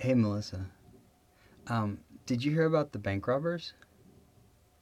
Hey, 0.00 0.14
Melissa. 0.14 0.64
Um, 1.66 1.98
did 2.24 2.42
you 2.42 2.52
hear 2.52 2.64
about 2.64 2.92
the 2.92 2.98
bank 2.98 3.26
robbers? 3.26 3.74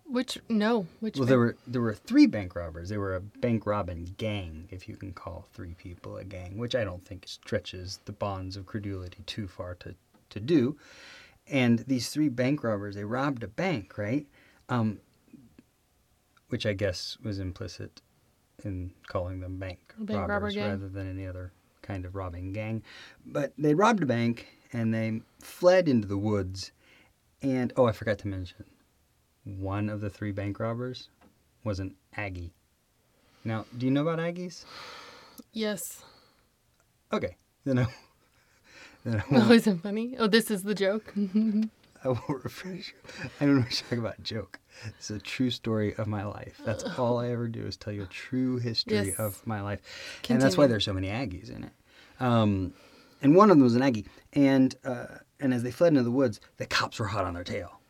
Which 0.07 0.39
no, 0.49 0.87
which 1.01 1.17
Well, 1.17 1.25
bank- 1.25 1.29
there 1.29 1.39
were 1.39 1.57
there 1.67 1.83
were 1.83 1.95
three 1.95 2.27
bank 2.27 2.55
robbers. 2.55 2.89
They 2.89 2.99
were 2.99 3.17
a 3.17 3.21
bank 3.21 3.67
robbing 3.67 4.15
gang, 4.17 4.69
if 4.71 4.89
you 4.89 4.97
can 4.97 5.13
call 5.13 5.45
three 5.53 5.75
people 5.75 6.17
a 6.19 6.25
gang, 6.25 6.57
which 6.57 6.77
I 6.77 6.85
don't 6.85 7.05
think 7.05 7.25
stretches 7.27 7.99
the 8.05 8.13
bonds 8.13 8.57
of 8.57 8.65
credulity 8.65 9.25
too 9.27 9.49
far 9.49 9.75
to 9.81 9.97
to 10.31 10.39
do. 10.39 10.79
And 11.49 11.81
these 11.81 12.11
three 12.11 12.29
bank 12.29 12.63
robbers, 12.63 12.95
they 12.95 13.05
robbed 13.05 13.43
a 13.43 13.49
bank, 13.49 13.99
right? 13.99 14.25
Um, 14.69 15.01
which 16.49 16.65
I 16.65 16.75
guess 16.75 17.19
was 17.25 17.41
implicit 17.41 18.01
in 18.65 18.93
calling 19.09 19.41
them 19.41 19.59
bank, 19.59 19.95
bank 19.99 20.29
robbers 20.29 20.55
gang. 20.55 20.71
rather 20.71 20.89
than 20.89 21.11
any 21.11 21.27
other 21.27 21.53
kind 21.83 22.05
of 22.05 22.15
robbing 22.15 22.53
gang. 22.53 22.85
But 23.27 23.53
they 23.59 23.75
robbed 23.75 24.05
a 24.05 24.07
bank 24.07 24.47
and 24.73 24.93
they 24.95 25.21
fled 25.41 25.89
into 25.89 26.07
the 26.09 26.19
woods. 26.19 26.73
And 27.43 27.73
oh, 27.77 27.87
I 27.87 27.93
forgot 27.93 28.19
to 28.21 28.29
mention, 28.29 28.65
one 29.45 29.89
of 29.89 30.01
the 30.01 30.11
three 30.11 30.33
bank 30.33 30.59
robbers 30.61 31.09
was 31.65 31.79
an 31.81 31.95
Aggie. 32.17 32.53
Now, 33.45 33.65
do 33.77 33.87
you 33.87 33.93
know 33.93 34.03
about 34.03 34.19
Aggies? 34.19 34.65
yes. 35.53 36.03
Okay, 37.13 37.37
then 37.65 37.79
I, 37.79 37.87
then 39.05 39.21
I 39.21 39.25
Oh, 39.31 39.39
won't, 39.41 39.51
isn't 39.53 39.79
funny? 39.83 40.17
Oh, 40.19 40.27
this 40.27 40.51
is 40.51 40.63
the 40.65 40.75
joke. 40.75 41.15
I 42.05 42.09
won't 42.09 42.45
refresh 42.45 42.93
you. 42.93 43.29
I 43.41 43.45
don't 43.47 43.57
know 43.57 43.61
what 43.63 43.71
to 43.73 43.85
talk 43.85 43.99
about 43.99 44.23
joke. 44.23 44.61
It's 44.99 45.11
a 45.11 45.19
true 45.19 45.51
story 45.51 45.95
of 45.97 46.07
my 46.07 46.25
life. 46.25 46.61
That's 46.65 46.85
all 46.99 47.19
I 47.19 47.31
ever 47.31 47.49
do 47.49 47.67
is 47.67 47.77
tell 47.77 47.93
you 47.93 48.03
a 48.03 48.07
true 48.07 48.59
history 48.59 49.09
Yes. 49.09 49.19
of 49.19 49.45
my 49.47 49.61
life, 49.61 49.81
and 50.29 50.41
that's 50.41 50.57
why 50.57 50.67
there's 50.69 50.85
so 50.85 50.93
many 50.93 51.09
Aggies 51.09 51.51
in 51.51 51.65
it. 51.65 51.73
Um, 52.21 52.73
and 53.23 53.35
one 53.35 53.51
of 53.51 53.57
them 53.57 53.65
was 53.65 53.75
an 53.75 53.83
Aggie, 53.83 54.07
and 54.33 54.75
uh, 54.85 55.07
and 55.41 55.53
as 55.55 55.63
they 55.63 55.71
fled 55.71 55.93
into 55.93 56.03
the 56.03 56.11
woods, 56.11 56.41
the 56.57 56.67
cops 56.67 56.99
were 56.99 57.07
hot 57.07 57.25
on 57.25 57.35
their 57.35 57.45
tail, 57.45 57.81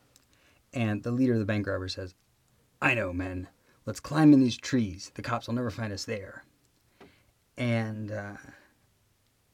and 0.72 1.02
the 1.02 1.10
leader 1.10 1.34
of 1.34 1.38
the 1.38 1.44
bank 1.44 1.66
robber 1.66 1.88
says, 1.88 2.14
"I 2.80 2.94
know, 2.94 3.12
men. 3.12 3.48
Let's 3.86 4.00
climb 4.00 4.32
in 4.32 4.40
these 4.40 4.56
trees. 4.56 5.12
The 5.14 5.22
cops 5.22 5.46
will 5.46 5.54
never 5.54 5.70
find 5.70 5.92
us 5.92 6.04
there." 6.04 6.44
And 7.56 8.12
uh, 8.12 8.36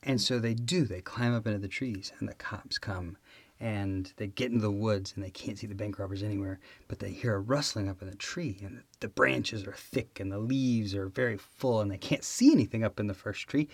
and 0.03 0.21
so 0.21 0.39
they 0.39 0.55
do. 0.55 0.85
They 0.85 1.01
climb 1.01 1.35
up 1.35 1.47
into 1.47 1.59
the 1.59 1.69
trees, 1.69 2.13
and 2.19 2.29
the 2.29 2.35
cops 2.35 2.79
come, 2.79 3.17
and 3.59 4.13
they 4.17 4.27
get 4.27 4.51
into 4.51 4.61
the 4.61 4.71
woods, 4.71 5.15
and 5.15 5.25
they 5.25 5.31
can't 5.31 5.59
see 5.59 5.67
the 5.67 5.75
bank 5.75 5.99
robbers 5.99 6.23
anywhere. 6.23 6.61
But 6.89 6.99
they 6.99 7.11
hear 7.11 7.35
a 7.35 7.41
rustling 7.41 7.89
up 7.89 8.03
in 8.03 8.11
the 8.11 8.17
tree, 8.17 8.59
and 8.63 8.83
the 9.01 9.09
branches 9.09 9.67
are 9.67 9.73
thick, 9.73 10.21
and 10.21 10.31
the 10.31 10.39
leaves 10.39 10.95
are 10.95 11.09
very 11.09 11.39
full, 11.39 11.81
and 11.81 11.91
they 11.91 11.99
can't 11.99 12.25
see 12.25 12.53
anything 12.53 12.85
up 12.85 13.01
in 13.01 13.07
the 13.07 13.15
first 13.15 13.49
tree. 13.49 13.69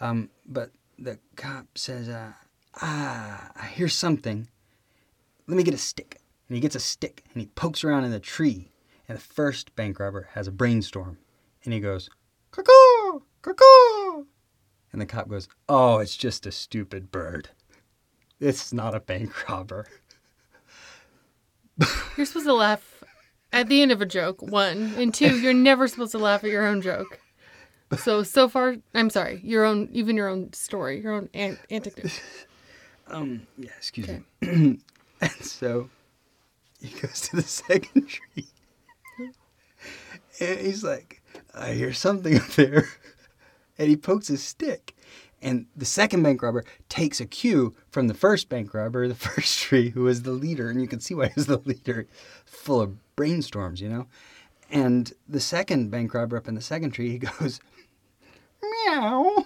Um, 0.00 0.30
but 0.44 0.72
the 0.98 1.18
cop 1.36 1.78
says, 1.78 2.08
uh, 2.08 2.32
"Ah, 2.80 3.50
I 3.54 3.66
hear 3.66 3.88
something. 3.88 4.48
Let 5.46 5.56
me 5.56 5.62
get 5.62 5.74
a 5.74 5.78
stick." 5.78 6.20
And 6.48 6.54
he 6.54 6.60
gets 6.60 6.76
a 6.76 6.80
stick, 6.80 7.24
and 7.32 7.40
he 7.40 7.48
pokes 7.48 7.82
around 7.82 8.04
in 8.04 8.12
the 8.12 8.20
tree, 8.20 8.70
and 9.08 9.18
the 9.18 9.22
first 9.22 9.74
bank 9.74 9.98
robber 9.98 10.28
has 10.32 10.46
a 10.46 10.52
brainstorm, 10.52 11.18
and 11.64 11.74
he 11.74 11.80
goes, 11.80 12.08
cuckoo, 12.56 13.20
cuckoo. 13.42 14.24
And 14.92 15.00
the 15.00 15.06
cop 15.06 15.28
goes, 15.28 15.48
Oh, 15.68 15.98
it's 15.98 16.16
just 16.16 16.46
a 16.46 16.52
stupid 16.52 17.10
bird. 17.10 17.50
It's 18.40 18.72
not 18.72 18.94
a 18.94 19.00
bank 19.00 19.48
robber. 19.48 19.86
You're 22.16 22.26
supposed 22.26 22.46
to 22.46 22.54
laugh 22.54 23.04
at 23.52 23.68
the 23.68 23.82
end 23.82 23.92
of 23.92 24.00
a 24.00 24.06
joke. 24.06 24.40
One 24.40 24.94
and 24.96 25.12
two. 25.12 25.38
You're 25.38 25.52
never 25.52 25.88
supposed 25.88 26.12
to 26.12 26.18
laugh 26.18 26.44
at 26.44 26.50
your 26.50 26.66
own 26.66 26.80
joke. 26.80 27.20
So 27.98 28.22
so 28.22 28.48
far, 28.48 28.76
I'm 28.94 29.10
sorry. 29.10 29.40
Your 29.44 29.64
own, 29.64 29.88
even 29.92 30.16
your 30.16 30.28
own 30.28 30.52
story, 30.52 31.00
your 31.00 31.12
own 31.12 31.28
an- 31.34 31.58
anecdote. 31.70 32.20
Um, 33.08 33.46
yeah, 33.56 33.70
excuse 33.76 34.08
me. 34.08 34.22
and 35.20 35.30
so 35.40 35.88
he 36.80 36.88
goes 36.98 37.20
to 37.20 37.36
the 37.36 37.42
second 37.62 38.08
tree. 38.08 38.48
and 40.40 40.58
he's 40.58 40.82
like, 40.82 41.22
I 41.54 41.74
hear 41.74 41.92
something 41.92 42.36
up 42.36 42.48
there. 42.56 42.88
And 43.78 43.90
he 43.90 43.96
pokes 43.96 44.28
his 44.28 44.42
stick. 44.42 44.96
And 45.42 45.66
the 45.76 45.84
second 45.84 46.22
bank 46.22 46.42
robber 46.42 46.64
takes 46.88 47.20
a 47.20 47.26
cue 47.26 47.76
from 47.90 48.08
the 48.08 48.14
first 48.14 48.48
bank 48.48 48.72
robber, 48.72 49.06
the 49.06 49.14
first 49.14 49.58
tree, 49.60 49.90
who 49.90 50.04
was 50.04 50.22
the 50.22 50.30
leader. 50.32 50.70
And 50.70 50.80
you 50.80 50.88
can 50.88 50.98
see 50.98 51.14
why 51.14 51.28
he's 51.28 51.44
the 51.44 51.58
leader, 51.58 52.06
full 52.46 52.80
of 52.80 52.96
brainstorms, 53.16 53.80
you 53.80 53.90
know? 53.90 54.06
And 54.70 55.12
the 55.28 55.40
second 55.40 55.90
bank 55.90 56.14
robber 56.14 56.38
up 56.38 56.48
in 56.48 56.54
the 56.54 56.62
second 56.62 56.92
tree, 56.92 57.10
he 57.10 57.18
goes, 57.18 57.60
Meow. 58.62 59.44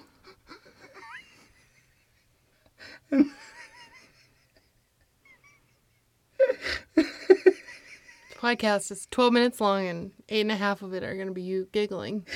podcast 8.37 8.91
is 8.91 9.07
12 9.11 9.33
minutes 9.33 9.61
long, 9.61 9.87
and 9.87 10.13
eight 10.29 10.41
and 10.43 10.53
a 10.53 10.57
half 10.57 10.83
of 10.83 10.93
it 10.95 11.03
are 11.03 11.15
going 11.15 11.29
to 11.29 11.35
be 11.35 11.43
you 11.43 11.69
giggling. 11.73 12.27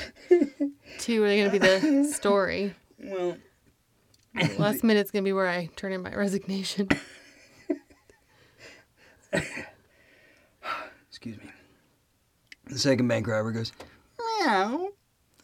Two 0.98 1.22
are 1.24 1.28
going 1.28 1.50
to 1.50 1.50
be 1.50 1.58
the 1.58 2.04
story. 2.12 2.74
Well, 2.98 3.36
The 4.34 4.54
last 4.58 4.84
minute's 4.84 5.10
going 5.10 5.24
to 5.24 5.28
be 5.28 5.32
where 5.32 5.48
I 5.48 5.68
turn 5.76 5.92
in 5.92 6.02
my 6.02 6.14
resignation. 6.14 6.88
excuse 11.08 11.38
me. 11.38 11.50
The 12.66 12.78
second 12.78 13.08
bank 13.08 13.26
robber 13.26 13.52
goes, 13.52 13.72
meow. 14.40 14.88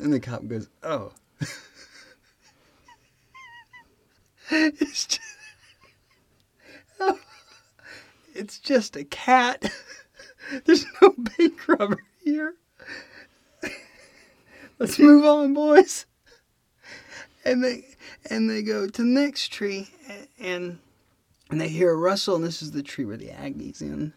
And 0.01 0.13
the 0.13 0.21
cop 0.21 0.47
goes, 0.49 0.69
oh. 0.83 1.13
it's, 4.51 5.07
just, 5.07 5.21
it's 8.35 8.59
just 8.59 8.97
a 8.97 9.05
cat. 9.05 9.71
There's 10.65 10.87
no 11.03 11.15
bank 11.17 11.69
robber 11.69 12.03
here. 12.25 12.55
Let's 14.79 14.99
move 14.99 15.27
on, 15.27 15.53
boys. 15.53 16.07
And 17.45 17.63
they 17.63 17.85
and 18.31 18.49
they 18.49 18.63
go 18.63 18.87
to 18.87 19.03
the 19.03 19.09
next 19.09 19.53
tree 19.53 19.91
and 20.39 20.79
and 21.51 21.61
they 21.61 21.69
hear 21.69 21.91
a 21.91 21.97
rustle, 21.97 22.37
and 22.37 22.45
this 22.45 22.63
is 22.63 22.73
the 22.73 22.83
tree 22.83 23.05
where 23.05 23.19
the 23.19 23.29
Aggies 23.29 23.83
in 23.83 24.15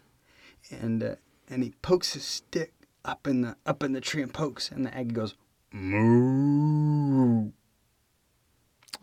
and 0.70 1.02
uh, 1.02 1.14
and 1.50 1.62
he 1.62 1.74
pokes 1.82 2.14
his 2.14 2.24
stick 2.24 2.72
up 3.04 3.26
in 3.26 3.42
the 3.42 3.56
up 3.66 3.82
in 3.82 3.92
the 3.92 4.00
tree 4.00 4.22
and 4.22 4.32
pokes, 4.32 4.70
and 4.70 4.86
the 4.86 4.96
Aggie 4.96 5.12
goes 5.12 5.34
moo. 5.74 7.50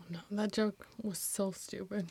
No, 0.08 0.18
that 0.30 0.52
joke 0.52 0.86
was 1.02 1.18
so 1.18 1.50
stupid. 1.50 2.08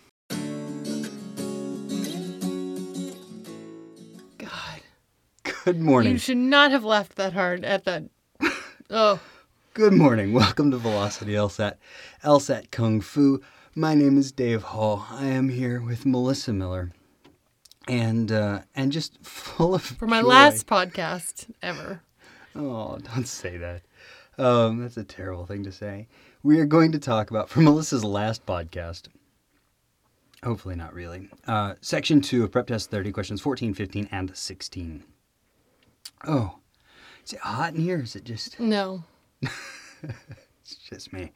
God. 4.38 4.82
Good 5.66 5.80
morning. 5.80 6.12
You 6.14 6.20
should 6.20 6.38
not 6.38 6.70
have 6.70 6.84
laughed 6.84 7.16
that 7.16 7.34
hard 7.34 7.66
at 7.66 7.86
that. 7.86 8.04
Oh, 8.92 9.20
Good 9.74 9.94
morning. 9.94 10.32
Welcome 10.34 10.70
to 10.72 10.78
Velocity 10.78 11.32
LSAT, 11.34 11.76
LSAT 12.24 12.70
Kung 12.72 13.02
Fu. 13.02 13.42
My 13.74 13.96
name 13.96 14.18
is 14.18 14.32
Dave 14.32 14.62
Hall. 14.64 15.08
I 15.10 15.26
am 15.28 15.50
here 15.50 15.82
with 15.82 16.06
Melissa 16.06 16.52
Miller, 16.54 16.92
and 17.88 18.32
uh, 18.32 18.62
and 18.76 18.92
just 18.92 19.18
full 19.26 19.74
of 19.74 19.82
for 19.82 20.06
my 20.08 20.22
joy. 20.22 20.28
last 20.28 20.68
podcast 20.68 21.50
ever. 21.64 22.02
Oh, 22.54 22.98
don't 23.16 23.28
say 23.28 23.56
that. 23.58 23.82
Um, 24.42 24.80
that's 24.80 24.98
a 24.98 25.04
terrible 25.04 25.46
thing 25.46 25.64
to 25.66 25.72
say. 25.72 26.08
We 26.42 26.60
are 26.60 26.66
going 26.66 26.92
to 26.94 27.00
talk 27.00 27.30
about, 27.30 27.48
for 27.48 27.62
Melissa's 27.62 28.04
last 28.04 28.44
podcast, 28.44 29.08
hopefully 30.44 30.76
not 30.76 30.96
really, 30.96 31.30
uh, 31.46 31.76
section 31.82 32.22
two 32.22 32.44
of 32.44 32.52
Prep 32.52 32.66
Test 32.66 32.90
30, 32.90 33.12
questions 33.12 33.40
14, 33.40 33.76
15, 33.76 34.10
and 34.12 34.36
16. 34.36 35.04
Oh, 36.28 36.56
is 37.24 37.34
it 37.34 37.40
hot 37.40 37.76
in 37.76 37.82
here? 37.82 38.00
Is 38.00 38.16
it 38.16 38.24
just, 38.24 38.60
No. 38.60 39.04
it's 39.44 40.76
just 40.90 41.14
me? 41.14 41.34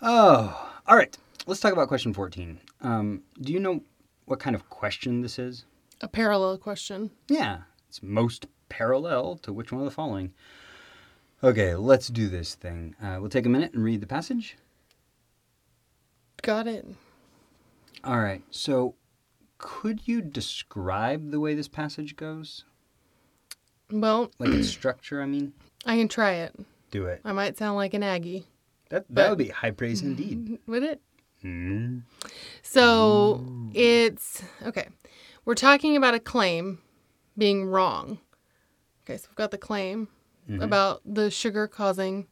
Oh, 0.00 0.70
all 0.86 0.96
right. 0.96 1.16
Let's 1.48 1.58
talk 1.58 1.72
about 1.72 1.88
question 1.88 2.14
14. 2.14 2.60
Um, 2.80 3.22
do 3.40 3.52
you 3.52 3.58
know 3.58 3.80
what 4.26 4.38
kind 4.38 4.54
of 4.54 4.70
question 4.70 5.20
this 5.20 5.36
is? 5.36 5.64
A 6.00 6.06
parallel 6.06 6.58
question. 6.58 7.10
Yeah, 7.28 7.62
it's 7.88 8.04
most 8.04 8.46
parallel 8.68 9.34
to 9.38 9.52
which 9.52 9.72
one 9.72 9.80
of 9.80 9.84
the 9.84 9.90
following. 9.90 10.32
Okay, 11.42 11.74
let's 11.74 12.08
do 12.08 12.28
this 12.28 12.54
thing. 12.54 12.94
Uh, 13.02 13.16
we'll 13.20 13.30
take 13.30 13.46
a 13.46 13.48
minute 13.48 13.72
and 13.72 13.82
read 13.82 14.00
the 14.02 14.06
passage. 14.06 14.56
Got 16.42 16.66
it. 16.66 16.86
All 18.04 18.18
right, 18.20 18.42
so 18.50 18.94
could 19.58 20.06
you 20.06 20.20
describe 20.20 21.30
the 21.30 21.40
way 21.40 21.54
this 21.54 21.68
passage 21.68 22.16
goes? 22.16 22.64
Well, 23.90 24.30
Like 24.38 24.50
its 24.50 24.68
structure, 24.78 25.22
I 25.22 25.26
mean? 25.26 25.52
I 25.86 25.96
can 25.96 26.08
try 26.08 26.32
it. 26.32 26.54
Do 26.90 27.06
it. 27.06 27.20
I 27.24 27.32
might 27.32 27.56
sound 27.56 27.76
like 27.76 27.94
an 27.94 28.02
Aggie. 28.02 28.46
That, 28.90 29.04
that 29.10 29.28
would 29.30 29.38
be 29.38 29.48
high 29.48 29.70
praise 29.70 30.02
indeed. 30.02 30.58
Would 30.66 30.82
it? 30.82 31.00
Hmm. 31.42 31.98
So 32.62 33.46
it's 33.72 34.42
okay. 34.66 34.88
We're 35.44 35.54
talking 35.54 35.96
about 35.96 36.14
a 36.14 36.18
claim 36.20 36.80
being 37.38 37.64
wrong. 37.64 38.18
Okay, 39.04 39.16
so 39.16 39.28
we've 39.30 39.36
got 39.36 39.52
the 39.52 39.58
claim 39.58 40.08
about 40.58 41.02
the 41.04 41.30
sugar 41.30 41.66
causing. 41.68 42.26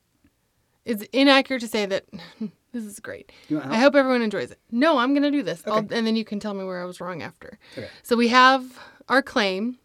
It's 0.84 1.02
inaccurate 1.12 1.60
to 1.60 1.68
say 1.68 1.86
that 1.86 2.06
This 2.72 2.84
is 2.84 3.00
great. 3.00 3.32
I 3.50 3.78
hope 3.78 3.94
everyone 3.94 4.20
enjoys 4.22 4.50
it. 4.50 4.60
No, 4.70 4.98
I'm 4.98 5.14
going 5.14 5.22
to 5.22 5.30
do 5.30 5.42
this. 5.42 5.66
Okay. 5.66 5.96
and 5.96 6.06
then 6.06 6.16
you 6.16 6.24
can 6.24 6.38
tell 6.38 6.52
me 6.54 6.64
where 6.64 6.82
I 6.82 6.84
was 6.84 7.00
wrong 7.00 7.22
after. 7.22 7.58
Okay. 7.76 7.88
So 8.02 8.14
we 8.14 8.28
have 8.28 8.78
our 9.08 9.22
claim, 9.22 9.78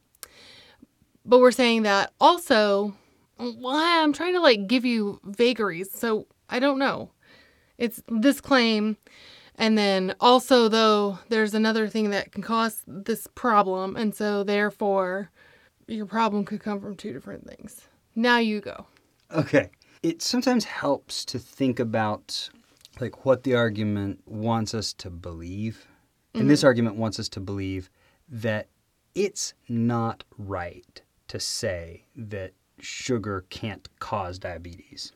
but 1.25 1.39
we're 1.39 1.51
saying 1.51 1.83
that 1.83 2.12
also, 2.19 2.94
why 3.38 4.01
I'm 4.01 4.12
trying 4.12 4.33
to 4.33 4.41
like 4.41 4.68
give 4.68 4.83
you 4.83 5.21
vagaries. 5.24 5.91
So 5.91 6.27
I 6.50 6.59
don't 6.59 6.77
know. 6.77 7.12
It's 7.77 8.03
this 8.09 8.41
claim. 8.41 8.97
And 9.56 9.77
then 9.77 10.15
also, 10.19 10.68
though, 10.68 11.19
there's 11.30 11.53
another 11.53 11.88
thing 11.88 12.09
that 12.09 12.31
can 12.31 12.41
cause 12.41 12.81
this 12.88 13.27
problem. 13.35 13.95
And 13.95 14.13
so, 14.13 14.44
therefore, 14.44 15.30
your 15.88 16.07
problem 16.07 16.44
could 16.44 16.59
come 16.59 16.81
from 16.81 16.95
two 16.95 17.13
different 17.13 17.47
things. 17.47 17.88
Now 18.15 18.38
you 18.38 18.62
go. 18.62 18.86
Okay. 19.31 19.69
It 20.01 20.21
sometimes 20.21 20.65
helps 20.65 21.25
to 21.25 21.39
think 21.39 21.80
about 21.80 22.50
like 23.00 23.25
what 23.25 23.44
the 23.44 23.56
argument 23.56 24.21
wants 24.27 24.74
us 24.74 24.94
to 24.94 25.10
believe. 25.10 25.88
And 26.36 26.50
this 26.50 26.60
mm-hmm. 26.60 26.68
argument 26.68 26.95
wants 26.95 27.19
us 27.19 27.30
to 27.30 27.39
believe 27.39 27.89
that 28.30 28.68
it's 29.15 29.54
not 29.69 30.24
right 30.38 31.01
to 31.27 31.39
say 31.39 32.06
that 32.15 32.54
sugar 32.80 33.45
can't 33.50 33.88
cause 34.00 34.39
diabetes. 34.39 35.13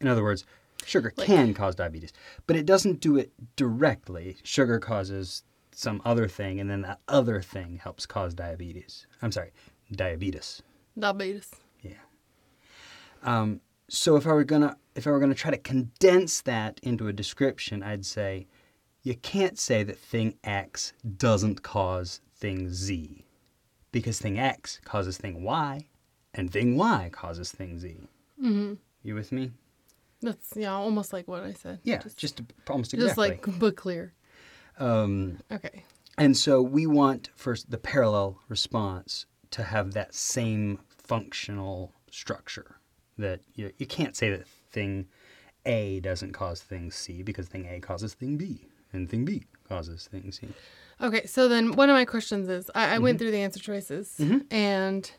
In 0.00 0.08
other 0.08 0.22
words, 0.22 0.44
sugar 0.84 1.12
Like- 1.16 1.26
can 1.26 1.54
cause 1.54 1.74
diabetes, 1.74 2.12
but 2.46 2.56
it 2.56 2.66
doesn't 2.66 3.00
do 3.00 3.16
it 3.16 3.32
directly. 3.56 4.36
Sugar 4.42 4.78
causes 4.78 5.42
some 5.72 6.00
other 6.04 6.26
thing, 6.26 6.58
and 6.58 6.70
then 6.70 6.82
that 6.82 7.00
other 7.08 7.40
thing 7.42 7.78
helps 7.82 8.06
cause 8.06 8.34
diabetes. 8.34 9.06
I'm 9.22 9.32
sorry, 9.32 9.52
diabetes. 9.92 10.62
Diabetes. 10.98 11.50
Um, 13.26 13.60
so 13.88 14.16
if 14.16 14.26
I 14.26 14.32
were 14.32 14.44
gonna 14.44 14.76
if 14.94 15.06
I 15.06 15.10
were 15.10 15.20
gonna 15.20 15.34
try 15.34 15.50
to 15.50 15.58
condense 15.58 16.40
that 16.42 16.80
into 16.82 17.08
a 17.08 17.12
description, 17.12 17.82
I'd 17.82 18.06
say 18.06 18.46
you 19.02 19.14
can't 19.14 19.58
say 19.58 19.82
that 19.82 19.98
thing 19.98 20.34
X 20.42 20.92
doesn't 21.18 21.62
cause 21.62 22.20
thing 22.34 22.70
Z, 22.72 23.24
because 23.92 24.18
thing 24.18 24.38
X 24.38 24.80
causes 24.84 25.16
thing 25.18 25.42
Y, 25.42 25.86
and 26.34 26.50
thing 26.50 26.76
Y 26.76 27.10
causes 27.12 27.52
thing 27.52 27.78
Z. 27.78 27.96
Mm-hmm. 28.42 28.74
You 29.02 29.14
with 29.14 29.30
me? 29.32 29.52
That's, 30.22 30.54
yeah, 30.56 30.72
almost 30.72 31.12
like 31.12 31.28
what 31.28 31.44
I 31.44 31.52
said. 31.52 31.78
Yeah, 31.84 31.98
Just, 32.02 32.16
just, 32.16 32.40
almost 32.68 32.90
just 32.92 33.18
like, 33.18 33.44
but 33.58 33.76
clear. 33.76 34.14
um, 34.78 35.38
Okay. 35.52 35.84
and 36.18 36.36
so 36.36 36.62
we 36.62 36.86
want 36.86 37.28
first 37.36 37.70
the 37.70 37.78
parallel 37.78 38.40
response 38.48 39.26
to 39.52 39.62
have 39.62 39.92
that 39.92 40.14
same 40.14 40.80
functional 40.88 41.92
structure. 42.10 42.76
That 43.18 43.40
you, 43.54 43.72
you 43.78 43.86
can't 43.86 44.14
say 44.14 44.30
that 44.30 44.46
thing 44.70 45.06
A 45.64 46.00
doesn't 46.00 46.32
cause 46.32 46.60
thing 46.62 46.90
C 46.90 47.22
because 47.22 47.48
thing 47.48 47.66
A 47.66 47.80
causes 47.80 48.14
thing 48.14 48.36
B 48.36 48.68
and 48.92 49.08
thing 49.08 49.24
B 49.24 49.44
causes 49.68 50.08
thing 50.10 50.30
C. 50.32 50.48
Okay, 51.00 51.26
so 51.26 51.48
then 51.48 51.72
one 51.72 51.88
of 51.90 51.94
my 51.94 52.04
questions 52.04 52.48
is 52.48 52.70
I, 52.74 52.84
I 52.84 52.86
Mm-hmm. 52.94 53.02
went 53.02 53.18
through 53.18 53.30
the 53.30 53.38
answer 53.38 53.60
choices, 53.60 54.20
and 54.50 55.10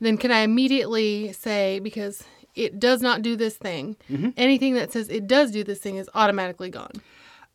then 0.00 0.16
can 0.16 0.30
I 0.30 0.40
immediately 0.40 1.32
say, 1.32 1.78
because 1.80 2.24
it 2.54 2.78
does 2.80 3.00
not 3.02 3.22
do 3.22 3.36
this 3.36 3.56
thing, 3.56 3.96
Mm-hmm. 4.10 4.30
anything 4.36 4.74
that 4.74 4.92
says 4.92 5.08
it 5.08 5.26
does 5.26 5.50
do 5.50 5.62
this 5.64 5.78
thing 5.78 5.96
is 5.96 6.08
automatically 6.14 6.70
gone? 6.70 6.92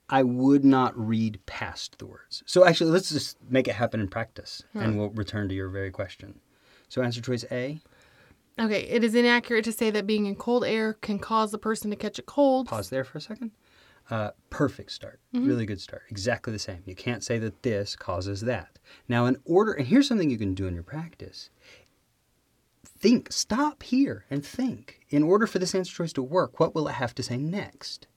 I 0.10 0.22
would 0.22 0.64
not 0.64 0.96
read 0.96 1.40
past 1.48 1.98
the 1.98 2.06
words. 2.06 2.44
So 2.46 2.64
actually, 2.66 2.92
let's 2.92 3.10
just 3.10 3.38
make 3.50 3.68
it 3.68 3.74
happen 3.74 4.00
in 4.00 4.08
practice, 4.08 4.64
and 4.76 4.98
we'll 5.00 5.10
return 5.10 5.50
to 5.50 5.56
your 5.56 5.70
very 5.70 5.90
question. 5.92 6.40
So 6.90 7.02
answer 7.02 7.22
choice 7.22 7.44
A. 7.52 7.82
Okay, 8.58 8.84
it 8.84 9.04
is 9.04 9.16
inaccurate 9.16 9.66
to 9.66 9.72
say 9.72 9.92
that 9.92 10.08
being 10.08 10.26
in 10.26 10.36
cold 10.36 10.64
air 10.64 10.94
can 10.94 11.20
cause 11.20 11.54
a 11.54 11.58
person 11.58 11.90
to 11.90 11.98
catch 11.98 12.20
a 12.20 12.24
cold. 12.24 12.68
Pause 12.68 12.90
there 12.90 13.04
for 13.04 13.18
a 13.18 13.22
second. 13.22 13.52
Uh, 14.10 14.32
perfect 14.50 14.92
start. 14.92 15.20
Really 15.34 15.66
good 15.66 15.82
start. 15.82 16.04
Exactly 16.10 16.54
the 16.54 16.60
same. 16.60 16.84
You 16.86 16.96
can't 16.96 17.24
say 17.24 17.40
that 17.40 17.64
this 17.64 17.96
causes 17.96 18.42
that. 18.42 18.78
Now, 19.10 19.26
in 19.26 19.38
order, 19.46 19.74
and 19.74 19.88
here's 19.88 20.08
something 20.08 20.30
you 20.30 20.38
can 20.38 20.54
do 20.54 20.68
in 20.68 20.76
your 20.76 20.84
practice 20.84 21.50
think, 23.06 23.32
stop 23.32 23.84
here 23.84 24.26
and 24.32 24.44
think. 24.46 25.02
In 25.10 25.22
order 25.22 25.46
for 25.46 25.60
this 25.60 25.76
answer 25.76 25.94
choice 25.94 26.14
to 26.14 26.24
work, 26.24 26.60
what 26.60 26.74
will 26.74 26.88
it 26.88 26.94
have 26.94 27.14
to 27.16 27.24
say 27.24 27.38
next? 27.38 28.08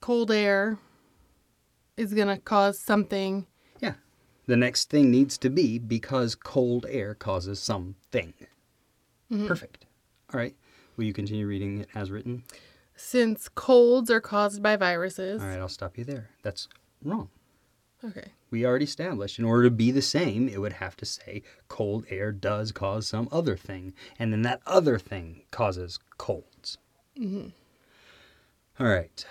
Cold 0.00 0.30
air 0.30 0.78
is 1.96 2.14
going 2.14 2.28
to 2.28 2.38
cause 2.38 2.78
something. 2.78 3.46
Yeah. 3.80 3.94
The 4.46 4.56
next 4.56 4.90
thing 4.90 5.10
needs 5.10 5.38
to 5.38 5.50
be 5.50 5.78
because 5.78 6.34
cold 6.34 6.86
air 6.88 7.14
causes 7.14 7.60
something. 7.60 8.34
Mm-hmm. 9.32 9.46
Perfect. 9.46 9.86
All 10.32 10.38
right. 10.40 10.54
Will 10.96 11.04
you 11.04 11.12
continue 11.12 11.46
reading 11.46 11.78
it 11.80 11.88
as 11.94 12.10
written? 12.10 12.44
Since 12.96 13.48
colds 13.48 14.10
are 14.10 14.20
caused 14.20 14.62
by 14.62 14.76
viruses. 14.76 15.42
All 15.42 15.48
right, 15.48 15.58
I'll 15.58 15.68
stop 15.68 15.98
you 15.98 16.04
there. 16.04 16.30
That's 16.42 16.68
wrong. 17.02 17.30
Okay. 18.04 18.32
we 18.50 18.66
already 18.66 18.84
established 18.84 19.38
in 19.38 19.46
order 19.46 19.64
to 19.64 19.70
be 19.70 19.90
the 19.90 20.02
same, 20.02 20.46
it 20.46 20.60
would 20.60 20.74
have 20.74 20.94
to 20.98 21.06
say 21.06 21.42
cold 21.68 22.04
air 22.10 22.32
does 22.32 22.70
cause 22.70 23.06
some 23.06 23.28
other 23.32 23.56
thing, 23.56 23.94
and 24.18 24.30
then 24.30 24.42
that 24.42 24.60
other 24.66 24.98
thing 24.98 25.40
causes 25.50 25.98
colds. 26.18 26.76
Mm-hmm. 27.18 27.48
All 28.78 28.86
right. 28.88 29.24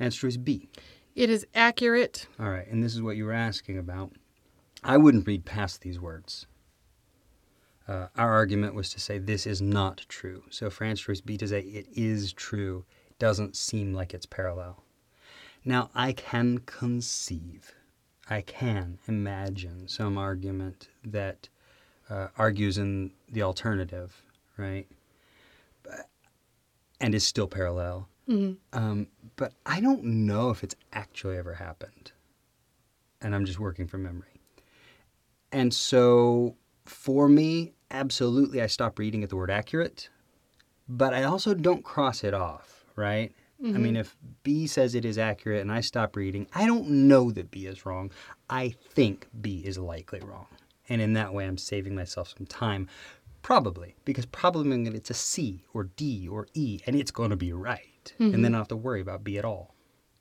Answer 0.00 0.26
is 0.26 0.38
B. 0.38 0.70
It 1.14 1.28
is 1.28 1.46
accurate. 1.54 2.26
All 2.40 2.48
right, 2.48 2.66
and 2.66 2.82
this 2.82 2.94
is 2.94 3.02
what 3.02 3.16
you 3.16 3.26
were 3.26 3.32
asking 3.32 3.76
about. 3.76 4.12
I 4.82 4.96
wouldn't 4.96 5.26
read 5.26 5.44
past 5.44 5.82
these 5.82 6.00
words. 6.00 6.46
Uh, 7.88 8.06
our 8.16 8.32
argument 8.32 8.74
was 8.74 8.90
to 8.90 9.00
say 9.00 9.18
this 9.18 9.46
is 9.46 9.60
not 9.60 10.04
true. 10.08 10.44
So 10.50 10.70
answer 10.80 11.06
choice 11.06 11.20
B 11.20 11.36
to 11.38 11.48
say 11.48 11.60
it 11.60 11.86
is 11.92 12.32
true 12.32 12.84
doesn't 13.18 13.56
seem 13.56 13.92
like 13.92 14.14
it's 14.14 14.26
parallel. 14.26 14.82
Now 15.64 15.90
I 15.94 16.12
can 16.12 16.58
conceive, 16.58 17.72
I 18.28 18.40
can 18.40 18.98
imagine 19.06 19.88
some 19.88 20.18
argument 20.18 20.88
that 21.04 21.48
uh, 22.10 22.28
argues 22.36 22.78
in 22.78 23.12
the 23.30 23.42
alternative, 23.42 24.22
right? 24.56 24.86
And 27.00 27.14
is 27.14 27.24
still 27.24 27.48
parallel. 27.48 28.08
Um, 28.72 29.08
but 29.36 29.54
I 29.66 29.80
don't 29.80 30.04
know 30.04 30.50
if 30.50 30.62
it's 30.62 30.76
actually 30.92 31.36
ever 31.36 31.54
happened. 31.54 32.12
And 33.20 33.34
I'm 33.34 33.44
just 33.44 33.58
working 33.58 33.86
from 33.86 34.02
memory. 34.04 34.40
And 35.52 35.72
so 35.72 36.56
for 36.84 37.28
me, 37.28 37.72
absolutely, 37.90 38.62
I 38.62 38.66
stop 38.66 38.98
reading 38.98 39.22
at 39.22 39.30
the 39.30 39.36
word 39.36 39.50
accurate, 39.50 40.08
but 40.88 41.14
I 41.14 41.24
also 41.24 41.54
don't 41.54 41.84
cross 41.84 42.24
it 42.24 42.34
off, 42.34 42.84
right? 42.96 43.32
I 43.64 43.78
mean, 43.78 43.94
mm-hmm. 43.94 43.96
if 43.98 44.16
B 44.42 44.66
says 44.66 44.96
it 44.96 45.04
is 45.04 45.18
accurate 45.18 45.60
and 45.60 45.70
I 45.70 45.82
stop 45.82 46.16
reading, 46.16 46.48
I 46.52 46.66
don't 46.66 46.88
know 46.88 47.30
that 47.30 47.52
B 47.52 47.66
is 47.66 47.86
wrong. 47.86 48.10
I 48.50 48.74
think 48.90 49.28
B 49.40 49.62
is 49.64 49.78
likely 49.78 50.18
wrong. 50.18 50.48
And 50.88 51.00
in 51.00 51.12
that 51.12 51.32
way, 51.32 51.46
I'm 51.46 51.58
saving 51.58 51.94
myself 51.94 52.34
some 52.36 52.46
time. 52.46 52.88
Probably, 53.42 53.94
because 54.04 54.26
probably 54.26 54.86
it's 54.86 55.10
a 55.10 55.14
C 55.14 55.64
or 55.74 55.84
D 55.84 56.26
or 56.26 56.48
E, 56.54 56.80
and 56.86 56.96
it's 56.96 57.12
going 57.12 57.30
to 57.30 57.36
be 57.36 57.52
right. 57.52 58.12
And 58.18 58.32
then 58.32 58.40
mm-hmm. 58.40 58.46
I 58.46 58.48
don't 58.48 58.58
have 58.58 58.68
to 58.68 58.76
worry 58.76 59.00
about 59.00 59.22
B 59.22 59.38
at 59.38 59.44
all. 59.44 59.76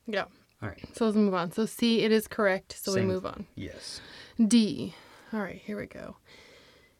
Yeah. 0.06 0.26
All 0.62 0.70
right. 0.70 0.84
So 0.94 1.06
let's 1.06 1.18
move 1.18 1.34
on. 1.34 1.52
So 1.52 1.66
C, 1.66 2.02
it 2.02 2.12
is 2.12 2.28
correct. 2.28 2.78
So 2.80 2.94
Same. 2.94 3.08
we 3.08 3.14
move 3.14 3.26
on. 3.26 3.48
Yes. 3.56 4.02
D. 4.48 4.94
All 5.34 5.40
right, 5.40 5.62
here 5.64 5.80
we 5.80 5.88
go. 5.88 6.18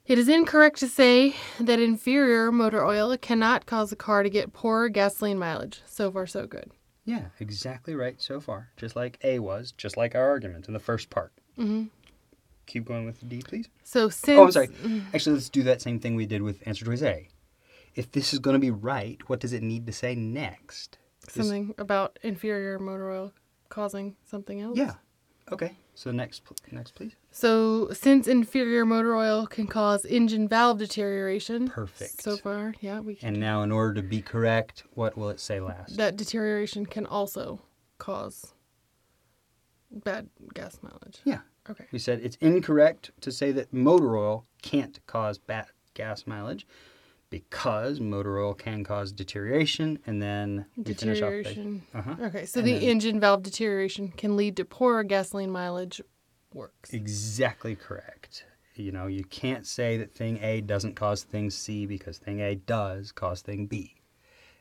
It 0.04 0.18
is 0.18 0.28
incorrect 0.28 0.78
to 0.80 0.88
say 0.88 1.36
that 1.60 1.78
inferior 1.78 2.50
motor 2.50 2.84
oil 2.84 3.16
cannot 3.16 3.66
cause 3.66 3.92
a 3.92 3.96
car 3.96 4.22
to 4.22 4.30
get 4.30 4.52
poorer 4.52 4.88
gasoline 4.88 5.38
mileage. 5.38 5.80
So 5.86 6.10
far, 6.10 6.26
so 6.26 6.46
good. 6.46 6.72
Yeah, 7.04 7.26
exactly 7.38 7.94
right 7.94 8.20
so 8.20 8.40
far. 8.40 8.70
Just 8.76 8.96
like 8.96 9.18
A 9.22 9.38
was, 9.38 9.72
just 9.72 9.96
like 9.96 10.14
our 10.14 10.28
argument 10.28 10.66
in 10.66 10.74
the 10.74 10.80
first 10.80 11.08
part. 11.08 11.32
Mm-hmm. 11.58 11.84
Keep 12.66 12.84
going 12.84 13.06
with 13.06 13.28
D, 13.28 13.42
please. 13.42 13.68
So 13.84 14.08
since 14.08 14.38
Oh, 14.38 14.44
I'm 14.44 14.52
sorry. 14.52 14.68
Actually, 15.14 15.34
let's 15.34 15.48
do 15.48 15.62
that 15.64 15.82
same 15.82 16.00
thing 16.00 16.14
we 16.16 16.26
did 16.26 16.42
with 16.42 16.66
answer 16.66 16.84
choice 16.84 17.02
A. 17.02 17.28
If 17.94 18.10
this 18.10 18.32
is 18.32 18.38
going 18.38 18.54
to 18.54 18.60
be 18.60 18.70
right, 18.70 19.18
what 19.28 19.40
does 19.40 19.52
it 19.52 19.62
need 19.62 19.86
to 19.86 19.92
say 19.92 20.14
next? 20.14 20.98
Something 21.28 21.74
about 21.78 22.18
inferior 22.22 22.78
motor 22.78 23.10
oil 23.10 23.32
causing 23.68 24.16
something 24.24 24.60
else. 24.60 24.76
Yeah. 24.76 24.94
Okay. 25.50 25.76
So 25.94 26.10
next, 26.10 26.44
pl- 26.44 26.56
next, 26.70 26.94
please. 26.94 27.14
So 27.34 27.90
since 27.92 28.28
inferior 28.28 28.84
motor 28.84 29.16
oil 29.16 29.46
can 29.46 29.66
cause 29.66 30.04
engine 30.04 30.48
valve 30.48 30.78
deterioration. 30.78 31.68
Perfect. 31.68 32.22
So 32.22 32.36
far, 32.36 32.74
yeah, 32.80 33.00
we 33.00 33.18
And 33.22 33.40
now, 33.40 33.62
in 33.62 33.72
order 33.72 33.94
to 33.94 34.02
be 34.02 34.20
correct, 34.20 34.84
what 34.94 35.16
will 35.16 35.30
it 35.30 35.40
say 35.40 35.58
last? 35.58 35.96
that 35.96 36.16
deterioration 36.16 36.84
can 36.86 37.06
also 37.06 37.60
cause 37.98 38.52
bad 39.90 40.28
gas 40.54 40.78
mileage. 40.82 41.20
Yeah. 41.24 41.40
Okay. 41.70 41.86
We 41.92 41.98
said 41.98 42.20
it's 42.22 42.36
incorrect 42.40 43.10
to 43.22 43.32
say 43.32 43.50
that 43.52 43.72
motor 43.72 44.16
oil 44.16 44.44
can't 44.62 44.98
cause 45.06 45.38
bad 45.38 45.66
gas 45.94 46.26
mileage 46.26 46.66
because 47.30 47.98
motor 47.98 48.38
oil 48.38 48.52
can 48.52 48.84
cause 48.84 49.10
deterioration, 49.10 49.98
and 50.06 50.20
then 50.20 50.66
we 50.76 50.92
finish 50.92 51.22
off. 51.22 51.30
by- 51.30 51.36
Deterioration. 51.42 51.82
Uh-huh. 51.94 52.14
Okay, 52.26 52.44
so 52.44 52.60
And 52.60 52.68
the 52.68 52.72
then- 52.74 52.82
engine 52.82 53.20
valve 53.20 53.42
deterioration 53.42 54.08
can 54.08 54.36
lead 54.36 54.54
to 54.58 54.66
poorer 54.66 55.02
gasoline 55.02 55.50
mileage. 55.50 56.02
Works. 56.54 56.92
Exactly 56.92 57.74
correct. 57.74 58.44
You 58.74 58.92
know, 58.92 59.06
you 59.06 59.24
can't 59.24 59.66
say 59.66 59.96
that 59.98 60.12
thing 60.14 60.38
A 60.42 60.60
doesn't 60.60 60.94
cause 60.96 61.24
thing 61.24 61.50
C 61.50 61.86
because 61.86 62.18
thing 62.18 62.40
A 62.40 62.54
does 62.54 63.12
cause 63.12 63.42
thing 63.42 63.66
B, 63.66 63.96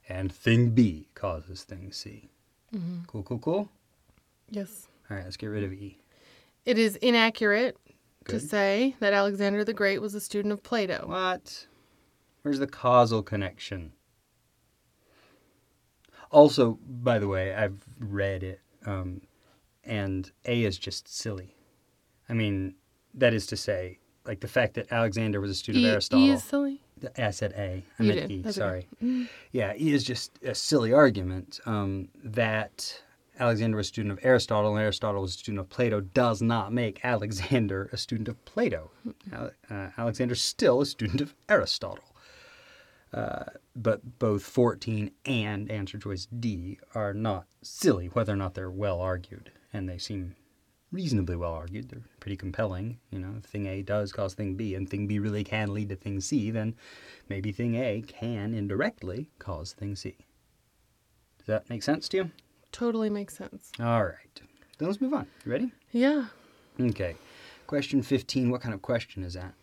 and 0.10 0.32
thing 0.32 0.72
B 0.72 1.08
causes 1.16 1.64
thing 1.64 1.92
C. 1.92 2.30
Cool, 3.08 3.24
cool, 3.24 3.40
cool. 3.40 3.70
Yes. 4.50 4.88
All 5.10 5.18
right, 5.18 5.26
let's 5.26 5.38
get 5.38 5.48
rid 5.48 5.64
of 5.64 5.74
E. 5.74 6.00
It 6.66 6.78
is 6.78 6.96
inaccurate 6.98 7.78
to 8.28 8.40
say 8.40 8.96
that 9.00 9.14
Alexander 9.14 9.64
the 9.64 9.74
Great 9.74 10.02
was 10.02 10.14
a 10.14 10.22
student 10.22 10.54
of 10.54 10.64
Plato. 10.64 11.06
What? 11.08 11.68
Where's 12.44 12.60
the 12.60 12.68
causal 12.68 13.24
connection? 13.24 13.94
Also, 16.32 16.80
by 16.88 17.20
the 17.20 17.28
way, 17.28 17.54
I've 17.54 17.84
read 18.00 18.44
it, 18.44 18.62
um, 18.86 19.22
and 19.84 20.32
A 20.46 20.64
is 20.64 20.78
just 20.78 21.08
silly. 21.14 21.56
I 22.32 22.34
mean, 22.34 22.76
that 23.14 23.34
is 23.34 23.46
to 23.48 23.58
say, 23.58 24.00
like 24.26 24.40
the 24.40 24.48
fact 24.48 24.74
that 24.76 24.92
Alexander 24.92 25.40
was 25.42 25.52
a 25.52 25.56
student 25.56 25.84
E, 25.84 25.88
of 25.88 25.94
Aristotle. 25.94 26.26
e 26.26 26.32
is 26.32 26.44
silly. 26.44 26.82
I 27.18 27.32
said 27.32 27.54
A. 27.58 27.84
I 28.00 28.04
You 28.04 28.08
meant 28.14 28.20
did. 28.30 28.32
E. 28.32 28.42
That's 28.42 28.56
sorry. 28.58 28.88
okay. 28.96 29.06
Mm. 29.06 29.28
Yeah, 29.52 29.74
E 29.78 29.92
is 29.92 30.04
just 30.04 30.32
a 30.44 30.56
silly 30.56 30.94
argument 30.94 31.60
um, 31.66 32.08
that 32.24 33.02
Alexander 33.40 33.76
was 33.78 33.88
a 33.88 33.90
student 33.90 34.12
of 34.14 34.20
Aristotle 34.24 34.72
and 34.76 34.82
Aristotle 34.84 35.22
was 35.24 35.36
a 35.36 35.38
student 35.40 35.60
of 35.60 35.70
Plato 35.70 36.00
does 36.00 36.42
not 36.42 36.72
make 36.72 37.04
Alexander 37.04 37.90
a 37.92 37.98
student 37.98 38.28
of 38.30 38.44
Plato. 38.46 38.92
Ale- 39.34 39.52
uh, 39.70 39.90
Alexander's 39.98 40.42
still 40.42 40.80
a 40.82 40.86
student 40.86 41.20
of 41.22 41.34
Aristotle. 41.50 42.06
Uh, 43.14 43.44
but 43.76 44.20
both 44.20 44.42
14 44.44 45.12
and 45.26 45.70
answer 45.70 45.98
choice 45.98 46.28
D 46.28 46.80
are 46.96 47.14
not 47.14 47.46
silly, 47.62 48.08
whether 48.08 48.32
or 48.32 48.38
not 48.38 48.54
they're 48.54 48.72
well 48.72 49.02
argued. 49.02 49.52
And 49.74 49.90
they 49.90 49.98
seem 49.98 50.36
reasonably 50.92 51.36
well 51.36 51.54
argued. 51.54 51.90
They're 51.90 52.02
pretty 52.20 52.38
compelling. 52.38 53.00
You 53.12 53.20
know, 53.20 53.34
if 53.38 53.46
thing 53.46 53.66
A 53.68 53.82
does 53.82 54.12
cause 54.12 54.34
thing 54.34 54.56
B 54.56 54.76
and 54.76 54.90
thing 54.90 55.08
B 55.08 55.20
really 55.20 55.44
can 55.44 55.74
lead 55.74 55.90
to 55.90 55.96
thing 55.96 56.20
C, 56.20 56.52
then 56.52 56.76
maybe 57.30 57.52
thing 57.52 57.76
A 57.76 58.04
can 58.06 58.54
indirectly 58.54 59.30
cause 59.40 59.74
thing 59.74 59.96
C. 59.96 60.16
Does 61.38 61.48
that 61.48 61.70
make 61.70 61.84
sense 61.84 62.08
to 62.10 62.18
you? 62.18 62.32
Totally 62.72 63.10
makes 63.10 63.36
sense. 63.36 63.72
All 63.80 64.04
right. 64.04 64.42
Then 64.78 64.88
let's 64.88 65.02
move 65.02 65.14
on. 65.14 65.28
You 65.46 65.52
ready? 65.52 65.72
Yeah. 65.92 66.26
Okay. 66.80 67.16
Question 67.68 68.02
15. 68.02 68.50
What 68.50 68.62
kind 68.62 68.74
of 68.74 68.82
question 68.82 69.24
is 69.24 69.34
that? 69.34 69.54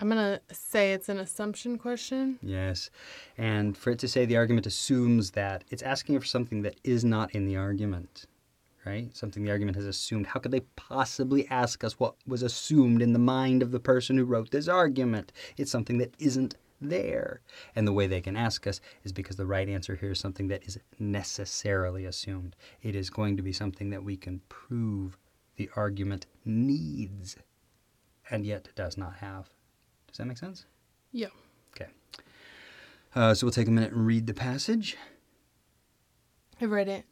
I'm 0.00 0.08
going 0.08 0.18
to 0.18 0.40
say 0.54 0.94
it's 0.94 1.10
an 1.10 1.18
assumption 1.18 1.76
question. 1.76 2.38
Yes. 2.42 2.90
And 3.36 3.76
for 3.76 3.90
it 3.90 3.98
to 3.98 4.08
say 4.08 4.24
the 4.24 4.36
argument 4.36 4.66
assumes 4.66 5.32
that 5.32 5.64
it's 5.70 5.82
asking 5.82 6.18
for 6.18 6.26
something 6.26 6.62
that 6.62 6.76
is 6.84 7.04
not 7.04 7.34
in 7.34 7.44
the 7.44 7.56
argument, 7.56 8.24
right? 8.84 9.14
Something 9.16 9.44
the 9.44 9.50
argument 9.50 9.76
has 9.76 9.86
assumed. 9.86 10.28
How 10.28 10.40
could 10.40 10.52
they 10.52 10.60
possibly 10.76 11.46
ask 11.48 11.84
us 11.84 11.98
what 11.98 12.14
was 12.26 12.42
assumed 12.42 13.02
in 13.02 13.12
the 13.12 13.18
mind 13.18 13.62
of 13.62 13.70
the 13.70 13.80
person 13.80 14.16
who 14.16 14.24
wrote 14.24 14.50
this 14.50 14.68
argument? 14.68 15.32
It's 15.56 15.70
something 15.70 15.98
that 15.98 16.14
isn't 16.18 16.56
there. 16.80 17.42
And 17.76 17.86
the 17.86 17.92
way 17.92 18.06
they 18.06 18.20
can 18.20 18.36
ask 18.36 18.66
us 18.66 18.80
is 19.04 19.12
because 19.12 19.36
the 19.36 19.46
right 19.46 19.68
answer 19.68 19.96
here 19.96 20.12
is 20.12 20.20
something 20.20 20.48
that 20.48 20.64
is 20.64 20.78
necessarily 20.98 22.04
assumed. 22.06 22.56
It 22.82 22.94
is 22.94 23.10
going 23.10 23.36
to 23.36 23.42
be 23.42 23.52
something 23.52 23.90
that 23.90 24.02
we 24.02 24.16
can 24.16 24.40
prove 24.48 25.18
the 25.56 25.70
argument 25.76 26.26
needs 26.44 27.36
and 28.30 28.46
yet 28.46 28.68
does 28.74 28.96
not 28.96 29.16
have. 29.16 29.50
Does 30.08 30.18
that 30.18 30.26
make 30.26 30.38
sense? 30.38 30.64
Yeah. 31.12 31.28
Okay. 31.76 31.90
Uh, 33.14 33.34
so 33.34 33.46
we'll 33.46 33.52
take 33.52 33.68
a 33.68 33.72
minute 33.72 33.92
and 33.92 34.06
read 34.06 34.26
the 34.26 34.34
passage. 34.34 34.96
I've 36.60 36.70
read 36.70 36.88
it. 36.88 37.04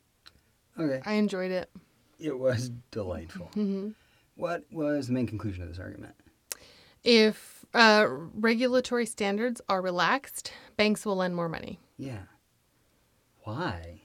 Okay. 0.79 1.01
I 1.05 1.15
enjoyed 1.15 1.51
it. 1.51 1.71
It 2.19 2.39
was 2.39 2.71
delightful. 2.91 3.47
hmm 3.55 3.91
What 4.37 4.65
was 4.71 5.07
the 5.09 5.13
main 5.13 5.27
conclusion 5.27 5.63
of 5.63 5.69
this 5.69 5.79
argument? 5.79 6.15
If 7.05 7.65
uh, 7.75 8.07
regulatory 8.09 9.07
standards 9.07 9.61
are 9.69 9.81
relaxed, 9.81 10.53
banks 10.77 11.05
will 11.07 11.17
lend 11.17 11.37
more 11.37 11.49
money. 11.49 11.79
Yeah. 11.97 12.23
Why? 13.45 14.03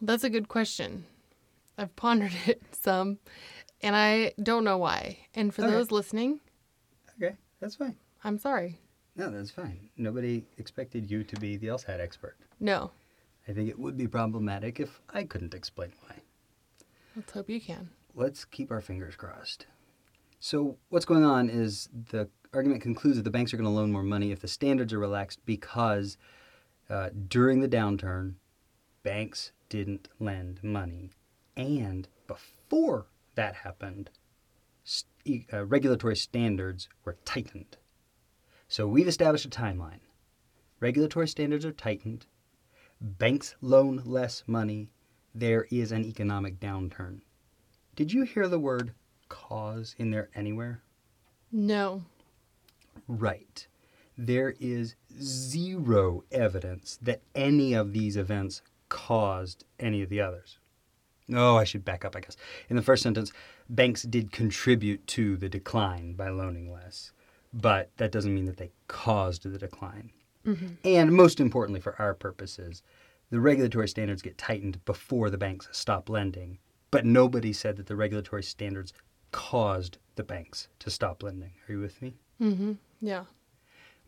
That's 0.00 0.24
a 0.24 0.30
good 0.30 0.48
question. 0.48 1.04
I've 1.78 1.94
pondered 1.96 2.32
it 2.46 2.62
some, 2.72 3.18
and 3.82 3.94
I 3.94 4.32
don't 4.42 4.64
know 4.64 4.78
why. 4.78 5.18
And 5.34 5.54
for 5.54 5.62
Okay. 5.62 5.72
those 5.72 5.90
listening, 5.90 6.40
Okay, 7.22 7.36
that's 7.60 7.76
fine. 7.76 7.96
I'm 8.24 8.38
sorry. 8.38 8.78
No, 9.16 9.30
that's 9.30 9.50
fine. 9.50 9.88
Nobody 9.96 10.44
expected 10.58 11.10
you 11.10 11.24
to 11.24 11.36
be 11.40 11.56
the 11.56 11.68
LSAT 11.68 11.98
expert. 12.00 12.36
No. 12.60 12.90
I 13.48 13.52
think 13.52 13.68
it 13.68 13.78
would 13.78 13.96
be 13.96 14.08
problematic 14.08 14.80
if 14.80 15.00
I 15.10 15.24
couldn't 15.24 15.54
explain 15.54 15.92
why. 16.00 16.16
Let's 17.14 17.32
hope 17.32 17.48
you 17.48 17.60
can. 17.60 17.90
Let's 18.14 18.44
keep 18.44 18.70
our 18.70 18.80
fingers 18.80 19.14
crossed. 19.14 19.66
So, 20.40 20.76
what's 20.90 21.04
going 21.04 21.24
on 21.24 21.48
is 21.48 21.88
the 22.10 22.28
argument 22.52 22.82
concludes 22.82 23.16
that 23.16 23.22
the 23.22 23.30
banks 23.30 23.52
are 23.52 23.56
going 23.56 23.68
to 23.68 23.70
loan 23.70 23.92
more 23.92 24.02
money 24.02 24.32
if 24.32 24.40
the 24.40 24.48
standards 24.48 24.92
are 24.92 24.98
relaxed 24.98 25.40
because 25.46 26.16
uh, 26.90 27.10
during 27.28 27.60
the 27.60 27.68
downturn, 27.68 28.34
banks 29.02 29.52
didn't 29.68 30.08
lend 30.20 30.62
money. 30.62 31.10
And 31.56 32.08
before 32.26 33.06
that 33.34 33.54
happened, 33.56 34.10
st- 34.84 35.46
uh, 35.52 35.64
regulatory 35.64 36.16
standards 36.16 36.88
were 37.04 37.16
tightened. 37.24 37.76
So, 38.68 38.86
we've 38.86 39.08
established 39.08 39.46
a 39.46 39.50
timeline. 39.50 40.00
Regulatory 40.80 41.28
standards 41.28 41.64
are 41.64 41.72
tightened, 41.72 42.26
banks 43.00 43.54
loan 43.60 44.02
less 44.04 44.42
money, 44.46 44.90
there 45.34 45.66
is 45.70 45.92
an 45.92 46.04
economic 46.04 46.58
downturn. 46.60 47.20
Did 47.94 48.12
you 48.12 48.22
hear 48.22 48.48
the 48.48 48.58
word 48.58 48.92
cause 49.28 49.94
in 49.98 50.10
there 50.10 50.28
anywhere? 50.34 50.82
No. 51.52 52.04
Right. 53.08 53.66
There 54.18 54.54
is 54.58 54.96
zero 55.20 56.24
evidence 56.32 56.98
that 57.02 57.22
any 57.34 57.74
of 57.74 57.92
these 57.92 58.16
events 58.16 58.62
caused 58.88 59.64
any 59.78 60.02
of 60.02 60.08
the 60.08 60.20
others. 60.20 60.58
Oh, 61.32 61.56
I 61.56 61.64
should 61.64 61.84
back 61.84 62.04
up, 62.04 62.14
I 62.14 62.20
guess. 62.20 62.36
In 62.68 62.76
the 62.76 62.82
first 62.82 63.02
sentence, 63.02 63.32
banks 63.68 64.02
did 64.02 64.32
contribute 64.32 65.06
to 65.08 65.36
the 65.36 65.48
decline 65.48 66.14
by 66.14 66.28
loaning 66.28 66.72
less, 66.72 67.12
but 67.52 67.90
that 67.96 68.12
doesn't 68.12 68.34
mean 68.34 68.44
that 68.44 68.58
they 68.58 68.70
caused 68.86 69.42
the 69.42 69.58
decline. 69.58 70.12
And 70.84 71.12
most 71.12 71.40
importantly, 71.40 71.80
for 71.80 72.00
our 72.00 72.14
purposes, 72.14 72.82
the 73.30 73.40
regulatory 73.40 73.88
standards 73.88 74.22
get 74.22 74.38
tightened 74.38 74.84
before 74.84 75.30
the 75.30 75.38
banks 75.38 75.68
stop 75.72 76.08
lending, 76.08 76.58
but 76.90 77.04
nobody 77.04 77.52
said 77.52 77.76
that 77.76 77.86
the 77.86 77.96
regulatory 77.96 78.42
standards 78.42 78.92
caused 79.32 79.98
the 80.14 80.22
banks 80.22 80.68
to 80.78 80.90
stop 80.90 81.22
lending. 81.22 81.52
Are 81.68 81.72
you 81.72 81.80
with 81.80 82.00
me? 82.00 82.14
Mm-hmm. 82.40 82.72
Yeah. 83.00 83.24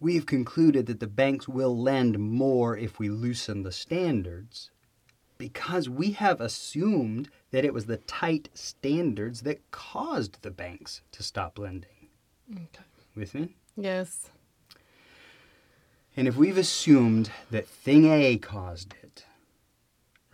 We've 0.00 0.26
concluded 0.26 0.86
that 0.86 1.00
the 1.00 1.08
banks 1.08 1.48
will 1.48 1.76
lend 1.76 2.18
more 2.18 2.76
if 2.76 3.00
we 3.00 3.08
loosen 3.08 3.62
the 3.62 3.72
standards 3.72 4.70
because 5.38 5.88
we 5.88 6.12
have 6.12 6.40
assumed 6.40 7.28
that 7.50 7.64
it 7.64 7.74
was 7.74 7.86
the 7.86 7.96
tight 7.98 8.48
standards 8.54 9.42
that 9.42 9.68
caused 9.70 10.42
the 10.42 10.50
banks 10.50 11.02
to 11.12 11.22
stop 11.22 11.58
lending. 11.58 12.08
Okay. 12.52 12.84
With 13.16 13.34
me? 13.34 13.56
Yes. 13.76 14.30
And 16.18 16.26
if 16.26 16.34
we've 16.34 16.58
assumed 16.58 17.30
that 17.52 17.68
thing 17.68 18.06
A 18.06 18.38
caused 18.38 18.92
it, 19.04 19.24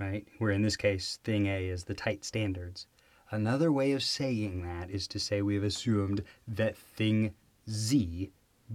right, 0.01 0.27
where 0.39 0.51
in 0.51 0.63
this 0.63 0.79
case 0.79 1.19
thing 1.25 1.47
A 1.47 1.67
is 1.67 1.85
the 1.85 1.93
tight 1.93 2.25
standards, 2.25 2.87
another 3.31 3.71
way 3.71 3.93
of 3.93 4.03
saying 4.03 4.63
that 4.63 4.89
is 4.89 5.07
to 5.09 5.19
say 5.19 5.43
we've 5.43 5.63
assumed 5.63 6.25
that 6.49 6.75
thing 6.75 7.35
Z 7.69 8.31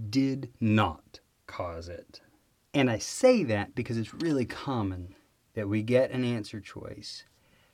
did 0.08 0.52
not 0.60 1.18
cause 1.48 1.88
it. 1.88 2.20
And 2.72 2.88
I 2.88 2.98
say 2.98 3.42
that 3.42 3.74
because 3.74 3.98
it's 3.98 4.14
really 4.14 4.44
common 4.44 5.16
that 5.54 5.68
we 5.68 5.82
get 5.82 6.12
an 6.12 6.22
answer 6.22 6.60
choice 6.60 7.24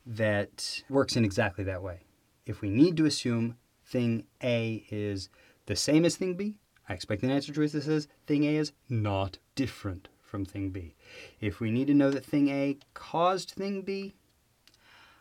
that 0.06 0.82
works 0.88 1.14
in 1.14 1.26
exactly 1.26 1.64
that 1.64 1.82
way. 1.82 2.06
If 2.46 2.62
we 2.62 2.70
need 2.70 2.96
to 2.96 3.04
assume 3.04 3.58
thing 3.84 4.24
A 4.42 4.86
is 4.90 5.28
the 5.66 5.76
same 5.76 6.06
as 6.06 6.16
thing 6.16 6.36
B, 6.36 6.56
I 6.88 6.94
expect 6.94 7.22
an 7.22 7.30
answer 7.30 7.52
choice 7.52 7.72
that 7.72 7.82
says 7.82 8.08
thing 8.26 8.44
A 8.44 8.56
is 8.56 8.72
not 8.88 9.38
different 9.54 10.08
from 10.20 10.44
thing 10.44 10.70
B. 10.70 10.94
If 11.40 11.60
we 11.60 11.70
need 11.70 11.86
to 11.86 11.94
know 11.94 12.10
that 12.10 12.24
thing 12.24 12.48
A 12.48 12.78
caused 12.94 13.50
thing 13.50 13.82
B, 13.82 14.14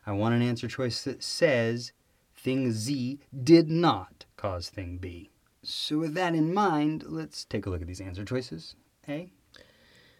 I 0.06 0.12
want 0.12 0.36
an 0.36 0.42
answer 0.42 0.68
choice 0.68 1.04
that 1.04 1.24
says 1.24 1.92
thing 2.36 2.72
Z 2.72 3.20
did 3.44 3.70
not 3.70 4.26
cause 4.38 4.70
thing 4.70 4.98
B. 4.98 5.30
So, 5.64 5.98
with 5.98 6.14
that 6.14 6.36
in 6.36 6.54
mind, 6.54 7.06
let's 7.08 7.44
take 7.44 7.66
a 7.66 7.72
look 7.72 7.82
at 7.82 7.88
these 7.88 8.02
answer 8.02 8.24
choices. 8.24 8.76
A. 9.10 9.32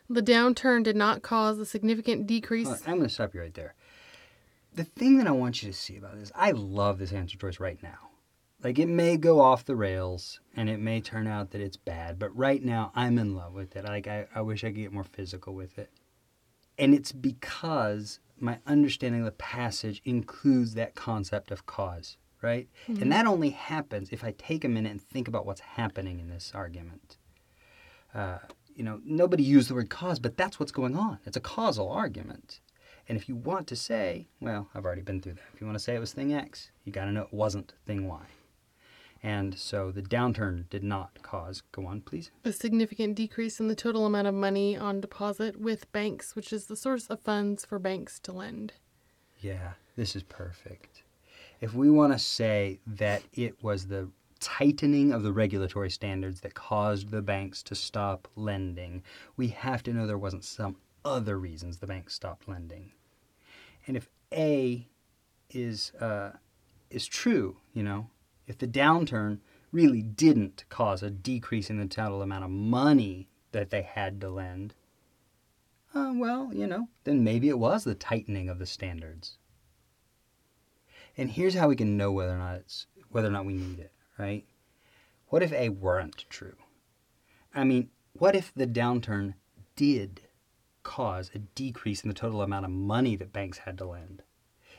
The 0.10 0.24
downturn 0.24 0.84
did 0.84 0.96
not 0.96 1.22
cause 1.22 1.60
a 1.60 1.66
significant 1.66 2.26
decrease. 2.26 2.68
On, 2.68 2.78
I'm 2.88 2.98
going 2.98 3.08
to 3.08 3.14
stop 3.14 3.34
you 3.36 3.42
right 3.42 3.54
there. 3.54 3.76
The 4.74 4.84
thing 4.84 5.18
that 5.20 5.28
I 5.28 5.32
want 5.32 5.62
you 5.62 5.72
to 5.72 5.78
see 5.78 5.98
about 5.98 6.20
this, 6.20 6.32
I 6.36 6.52
love 6.52 6.98
this 6.98 7.12
answer 7.12 7.38
choice 7.38 7.60
right 7.60 7.82
now. 7.82 8.05
Like, 8.66 8.80
it 8.80 8.90
may 8.90 9.16
go 9.16 9.42
off 9.42 9.64
the 9.64 9.76
rails 9.76 10.40
and 10.56 10.72
it 10.72 10.80
may 10.80 11.00
turn 11.00 11.28
out 11.28 11.52
that 11.52 11.62
it's 11.62 11.78
bad, 11.78 12.18
but 12.18 12.36
right 12.36 12.64
now 12.64 12.92
I'm 12.96 13.20
in 13.20 13.36
love 13.36 13.54
with 13.54 13.76
it. 13.76 13.86
Like, 13.86 14.08
I, 14.08 14.26
I 14.34 14.42
wish 14.42 14.64
I 14.64 14.70
could 14.70 14.78
get 14.78 14.92
more 14.92 15.04
physical 15.04 15.54
with 15.54 15.78
it. 15.78 15.92
And 16.80 16.92
it's 16.92 17.12
because 17.12 18.20
my 18.40 18.58
understanding 18.66 19.22
of 19.22 19.26
the 19.26 19.34
passage 19.34 20.02
includes 20.04 20.74
that 20.74 20.96
concept 20.96 21.52
of 21.52 21.68
cause, 21.68 22.18
right? 22.42 22.68
And 22.88 23.12
that 23.12 23.28
only 23.28 23.52
happens 23.52 24.10
if 24.10 24.24
I 24.24 24.34
take 24.36 24.64
a 24.64 24.68
minute 24.68 24.90
and 24.90 25.00
think 25.00 25.28
about 25.28 25.46
what's 25.46 25.62
happening 25.62 26.20
in 26.20 26.30
this 26.30 26.52
argument. 26.56 27.18
Uh, 28.16 28.40
you 28.76 28.84
know, 28.84 29.00
nobody 29.06 29.44
used 29.44 29.70
the 29.70 29.76
word 29.76 29.92
cause, 29.92 30.18
but 30.18 30.38
that's 30.38 30.60
what's 30.60 30.72
going 30.72 30.98
on. 30.98 31.20
It's 31.28 31.38
a 31.38 31.40
causal 31.40 31.92
argument. 31.92 32.62
And 33.08 33.16
if 33.16 33.30
you 33.30 33.36
want 33.36 33.68
to 33.68 33.76
say, 33.76 34.28
well, 34.40 34.70
I've 34.74 34.86
already 34.86 35.04
been 35.04 35.22
through 35.22 35.34
that. 35.34 35.44
If 35.54 35.62
you 35.62 35.68
want 35.68 35.78
to 35.78 35.84
say 35.84 35.94
it 35.94 36.00
was 36.00 36.14
thing 36.14 36.34
X, 36.34 36.72
you 36.84 36.92
got 36.92 37.06
to 37.06 37.12
know 37.12 37.22
it 37.22 37.32
wasn't 37.32 37.76
thing 37.86 38.08
Y. 38.08 38.26
And 39.26 39.58
so 39.58 39.90
the 39.90 40.04
downturn 40.04 40.70
did 40.70 40.84
not 40.84 41.24
cause, 41.24 41.64
go 41.72 41.88
on, 41.88 42.02
please. 42.02 42.30
A 42.44 42.52
significant 42.52 43.16
decrease 43.16 43.60
in 43.60 43.68
the 43.68 43.74
total 43.74 44.06
amount 44.06 44.28
of 44.28 44.36
money 44.36 44.78
on 44.78 45.02
deposit 45.02 45.60
with 45.60 45.92
banks, 45.92 46.36
which 46.36 46.54
is 46.54 46.68
the 46.68 46.76
source 46.76 47.08
of 47.08 47.22
funds 47.22 47.66
for 47.66 47.80
banks 47.80 48.20
to 48.20 48.32
lend. 48.32 48.74
Yeah, 49.40 49.72
this 49.96 50.16
is 50.16 50.22
perfect. 50.22 51.02
If 51.60 51.74
we 51.74 51.90
want 51.90 52.14
to 52.14 52.20
say 52.20 52.82
that 52.86 53.24
it 53.34 53.64
was 53.64 53.88
the 53.88 54.12
tightening 54.40 55.12
of 55.12 55.24
the 55.24 55.34
regulatory 55.34 55.90
standards 55.90 56.42
that 56.42 56.54
caused 56.54 57.10
the 57.10 57.24
banks 57.24 57.64
to 57.64 57.74
stop 57.74 58.28
lending, 58.36 59.02
we 59.38 59.48
have 59.48 59.82
to 59.84 59.94
know 59.94 60.06
there 60.06 60.20
wasn't 60.20 60.44
some 60.44 60.76
other 61.04 61.40
reasons 61.40 61.80
the 61.80 61.88
banks 61.88 62.14
stopped 62.14 62.48
lending. 62.48 62.92
And 63.88 63.98
if 63.98 64.08
A 64.32 64.88
is 65.50 65.94
uh, 66.00 66.34
is 66.92 67.08
true, 67.08 67.58
you 67.74 67.82
know, 67.82 68.12
if 68.48 68.58
the 68.58 68.68
downturn 68.68 69.40
really 69.72 70.02
didn't 70.02 70.66
cause 70.70 71.04
a 71.04 71.10
decrease 71.10 71.70
in 71.70 71.80
the 71.80 71.88
total 71.88 72.22
amount 72.22 72.44
of 72.44 72.50
money 72.50 73.28
that 73.52 73.70
they 73.70 73.82
had 73.82 74.22
to 74.22 74.30
lend, 74.30 74.74
uh, 75.94 76.14
well, 76.16 76.52
you 76.54 76.68
know, 76.68 76.90
then 77.06 77.24
maybe 77.24 77.50
it 77.50 77.60
was 77.60 77.84
the 77.84 77.96
tightening 77.96 78.50
of 78.50 78.60
the 78.60 78.66
standards. 78.66 79.38
And 81.18 81.32
here's 81.32 81.56
how 81.56 81.70
we 81.70 81.76
can 81.76 81.96
know 81.96 82.12
whether 82.12 82.34
or 82.34 82.38
not 82.38 82.56
it's 82.56 82.88
whether 83.10 83.30
or 83.30 83.32
not 83.32 83.46
we 83.46 83.54
need 83.54 83.80
it, 83.80 83.94
right? 84.18 84.46
What 85.28 85.42
if 85.42 85.54
A 85.54 85.70
weren't 85.70 86.26
true? 86.30 86.56
I 87.54 87.64
mean, 87.64 87.90
what 88.14 88.36
if 88.36 88.54
the 88.54 88.68
downturn 88.68 89.36
did 89.76 90.22
cause 90.84 91.32
a 91.34 91.40
decrease 91.40 92.04
in 92.04 92.10
the 92.10 92.14
total 92.14 92.42
amount 92.42 92.66
of 92.66 92.72
money 92.72 93.16
that 93.16 93.34
banks 93.34 93.60
had 93.60 93.78
to 93.78 93.86
lend? 93.86 94.24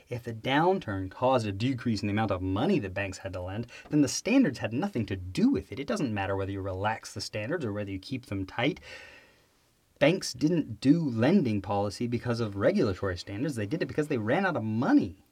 If 0.09 0.23
the 0.23 0.33
downturn 0.33 1.11
caused 1.11 1.45
a 1.45 1.51
decrease 1.51 2.01
in 2.01 2.07
the 2.07 2.13
amount 2.13 2.31
of 2.31 2.41
money 2.41 2.79
the 2.79 2.89
banks 2.89 3.19
had 3.19 3.33
to 3.33 3.41
lend, 3.41 3.67
then 3.89 4.01
the 4.01 4.07
standards 4.07 4.59
had 4.59 4.71
nothing 4.71 5.05
to 5.07 5.15
do 5.15 5.49
with 5.49 5.71
it. 5.71 5.79
It 5.79 5.87
doesn't 5.87 6.13
matter 6.13 6.35
whether 6.35 6.51
you 6.51 6.61
relax 6.61 7.13
the 7.13 7.21
standards 7.21 7.65
or 7.65 7.73
whether 7.73 7.91
you 7.91 7.99
keep 7.99 8.27
them 8.27 8.45
tight. 8.45 8.79
Banks 9.99 10.31
didn't 10.33 10.79
do 10.79 11.01
lending 11.01 11.61
policy 11.61 12.07
because 12.07 12.39
of 12.39 12.55
regulatory 12.55 13.17
standards, 13.17 13.55
they 13.55 13.65
did 13.65 13.81
it 13.81 13.87
because 13.87 14.07
they 14.07 14.17
ran 14.17 14.45
out 14.45 14.55
of 14.55 14.63
money. 14.63 15.25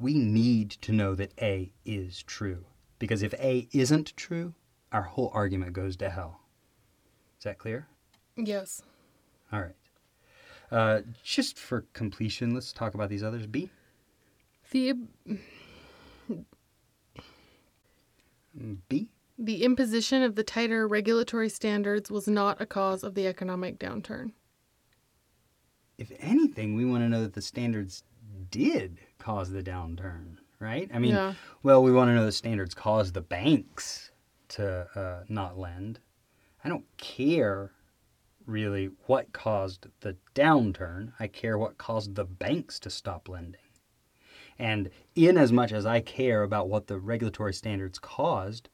We 0.00 0.14
need 0.14 0.70
to 0.70 0.92
know 0.92 1.14
that 1.14 1.32
A 1.40 1.72
is 1.84 2.22
true. 2.22 2.64
Because 2.98 3.22
if 3.22 3.34
A 3.34 3.68
isn't 3.72 4.16
true, 4.16 4.54
our 4.90 5.02
whole 5.02 5.30
argument 5.34 5.74
goes 5.74 5.96
to 5.96 6.10
hell. 6.10 6.40
Is 7.38 7.44
that 7.44 7.58
clear? 7.58 7.86
Yes. 8.36 8.82
All 9.52 9.60
right. 9.60 9.74
Uh, 10.70 11.00
just 11.22 11.58
for 11.58 11.84
completion, 11.92 12.54
let's 12.54 12.72
talk 12.72 12.94
about 12.94 13.08
these 13.08 13.22
others. 13.22 13.46
B. 13.46 13.70
The 14.70 14.94
B. 18.88 19.08
the 19.38 19.62
imposition 19.64 20.22
of 20.22 20.34
the 20.34 20.42
tighter 20.42 20.88
regulatory 20.88 21.48
standards 21.48 22.10
was 22.10 22.26
not 22.26 22.60
a 22.60 22.66
cause 22.66 23.04
of 23.04 23.14
the 23.14 23.26
economic 23.26 23.78
downturn. 23.78 24.32
If 25.98 26.10
anything, 26.18 26.74
we 26.74 26.84
want 26.84 27.04
to 27.04 27.08
know 27.08 27.22
that 27.22 27.34
the 27.34 27.42
standards 27.42 28.02
did 28.50 28.98
cause 29.18 29.50
the 29.50 29.62
downturn, 29.62 30.38
right? 30.58 30.90
I 30.92 30.98
mean, 30.98 31.12
Yeah. 31.14 31.34
well, 31.62 31.82
we 31.82 31.92
want 31.92 32.08
to 32.08 32.14
know 32.14 32.24
the 32.24 32.32
standards 32.32 32.74
caused 32.74 33.14
the 33.14 33.20
banks 33.20 34.10
to 34.48 34.86
uh, 34.98 35.24
not 35.28 35.58
lend. 35.58 36.00
I 36.64 36.68
don't 36.68 36.84
care 36.96 37.72
really 38.46 38.90
what 39.06 39.32
caused 39.32 39.86
the 40.00 40.16
downturn. 40.34 41.12
I 41.18 41.26
care 41.26 41.58
what 41.58 41.78
caused 41.78 42.14
the 42.14 42.24
banks 42.24 42.78
to 42.80 42.90
stop 42.90 43.28
lending. 43.28 43.60
And 44.58 44.90
in 45.14 45.36
as 45.36 45.52
much 45.52 45.72
as 45.72 45.84
I 45.84 46.00
care 46.00 46.42
about 46.42 46.68
what 46.68 46.86
the 46.86 46.98
regulatory 46.98 47.52
standards 47.52 47.98
caused, 47.98 48.68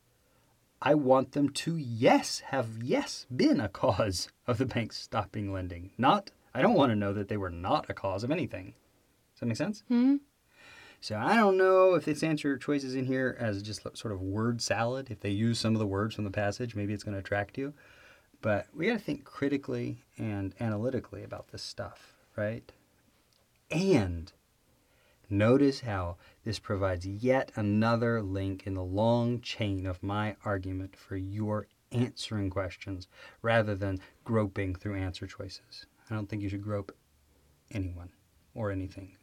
I 0.80 0.94
want 0.94 1.32
them 1.32 1.48
to 1.50 1.76
yes 1.76 2.40
have 2.46 2.82
yes 2.82 3.26
been 3.34 3.60
a 3.60 3.68
cause 3.68 4.28
of 4.46 4.58
the 4.58 4.66
banks 4.66 4.98
stopping 4.98 5.52
lending. 5.52 5.90
Not 5.98 6.30
I 6.54 6.60
don't 6.60 6.74
want 6.74 6.90
to 6.90 6.96
know 6.96 7.12
that 7.14 7.28
they 7.28 7.36
were 7.36 7.50
not 7.50 7.88
a 7.88 7.94
cause 7.94 8.24
of 8.24 8.30
anything. 8.30 8.74
Does 9.34 9.40
that 9.40 9.46
make 9.46 9.56
sense? 9.56 9.82
Hmm? 9.88 10.16
So 11.00 11.16
I 11.16 11.34
don't 11.34 11.56
know 11.56 11.94
if 11.94 12.04
this 12.04 12.22
answer 12.22 12.56
choices 12.56 12.94
in 12.94 13.06
here 13.06 13.36
as 13.40 13.62
just 13.62 13.80
sort 13.96 14.12
of 14.12 14.20
word 14.20 14.60
salad. 14.62 15.10
If 15.10 15.20
they 15.20 15.30
use 15.30 15.58
some 15.58 15.74
of 15.74 15.80
the 15.80 15.86
words 15.86 16.14
from 16.14 16.24
the 16.24 16.30
passage, 16.30 16.76
maybe 16.76 16.92
it's 16.92 17.02
going 17.02 17.14
to 17.14 17.20
attract 17.20 17.58
you. 17.58 17.74
But 18.42 18.66
we 18.74 18.88
got 18.88 18.94
to 18.94 18.98
think 18.98 19.24
critically 19.24 20.02
and 20.18 20.52
analytically 20.60 21.22
about 21.22 21.52
this 21.52 21.62
stuff, 21.62 22.14
right? 22.36 22.70
And 23.70 24.32
notice 25.30 25.80
how 25.80 26.16
this 26.44 26.58
provides 26.58 27.06
yet 27.06 27.52
another 27.54 28.20
link 28.20 28.66
in 28.66 28.74
the 28.74 28.82
long 28.82 29.40
chain 29.40 29.86
of 29.86 30.02
my 30.02 30.36
argument 30.44 30.96
for 30.96 31.16
your 31.16 31.68
answering 31.92 32.50
questions 32.50 33.06
rather 33.42 33.76
than 33.76 34.00
groping 34.24 34.74
through 34.74 34.96
answer 34.96 35.26
choices. 35.26 35.86
I 36.10 36.14
don't 36.14 36.28
think 36.28 36.42
you 36.42 36.48
should 36.48 36.64
grope 36.64 36.94
anyone 37.70 38.10
or 38.54 38.72
anything, 38.72 39.16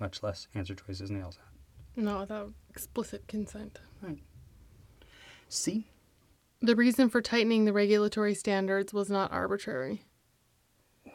much 0.00 0.22
less 0.22 0.48
answer 0.54 0.74
choices 0.74 1.10
nails 1.10 1.36
the 1.36 2.02
LSAT. 2.02 2.04
No, 2.04 2.20
without 2.20 2.52
explicit 2.70 3.26
consent. 3.28 3.78
C. 5.48 5.86
The 6.60 6.74
reason 6.76 7.08
for 7.08 7.22
tightening 7.22 7.64
the 7.64 7.72
regulatory 7.72 8.34
standards 8.34 8.92
was 8.92 9.08
not 9.08 9.32
arbitrary. 9.32 10.02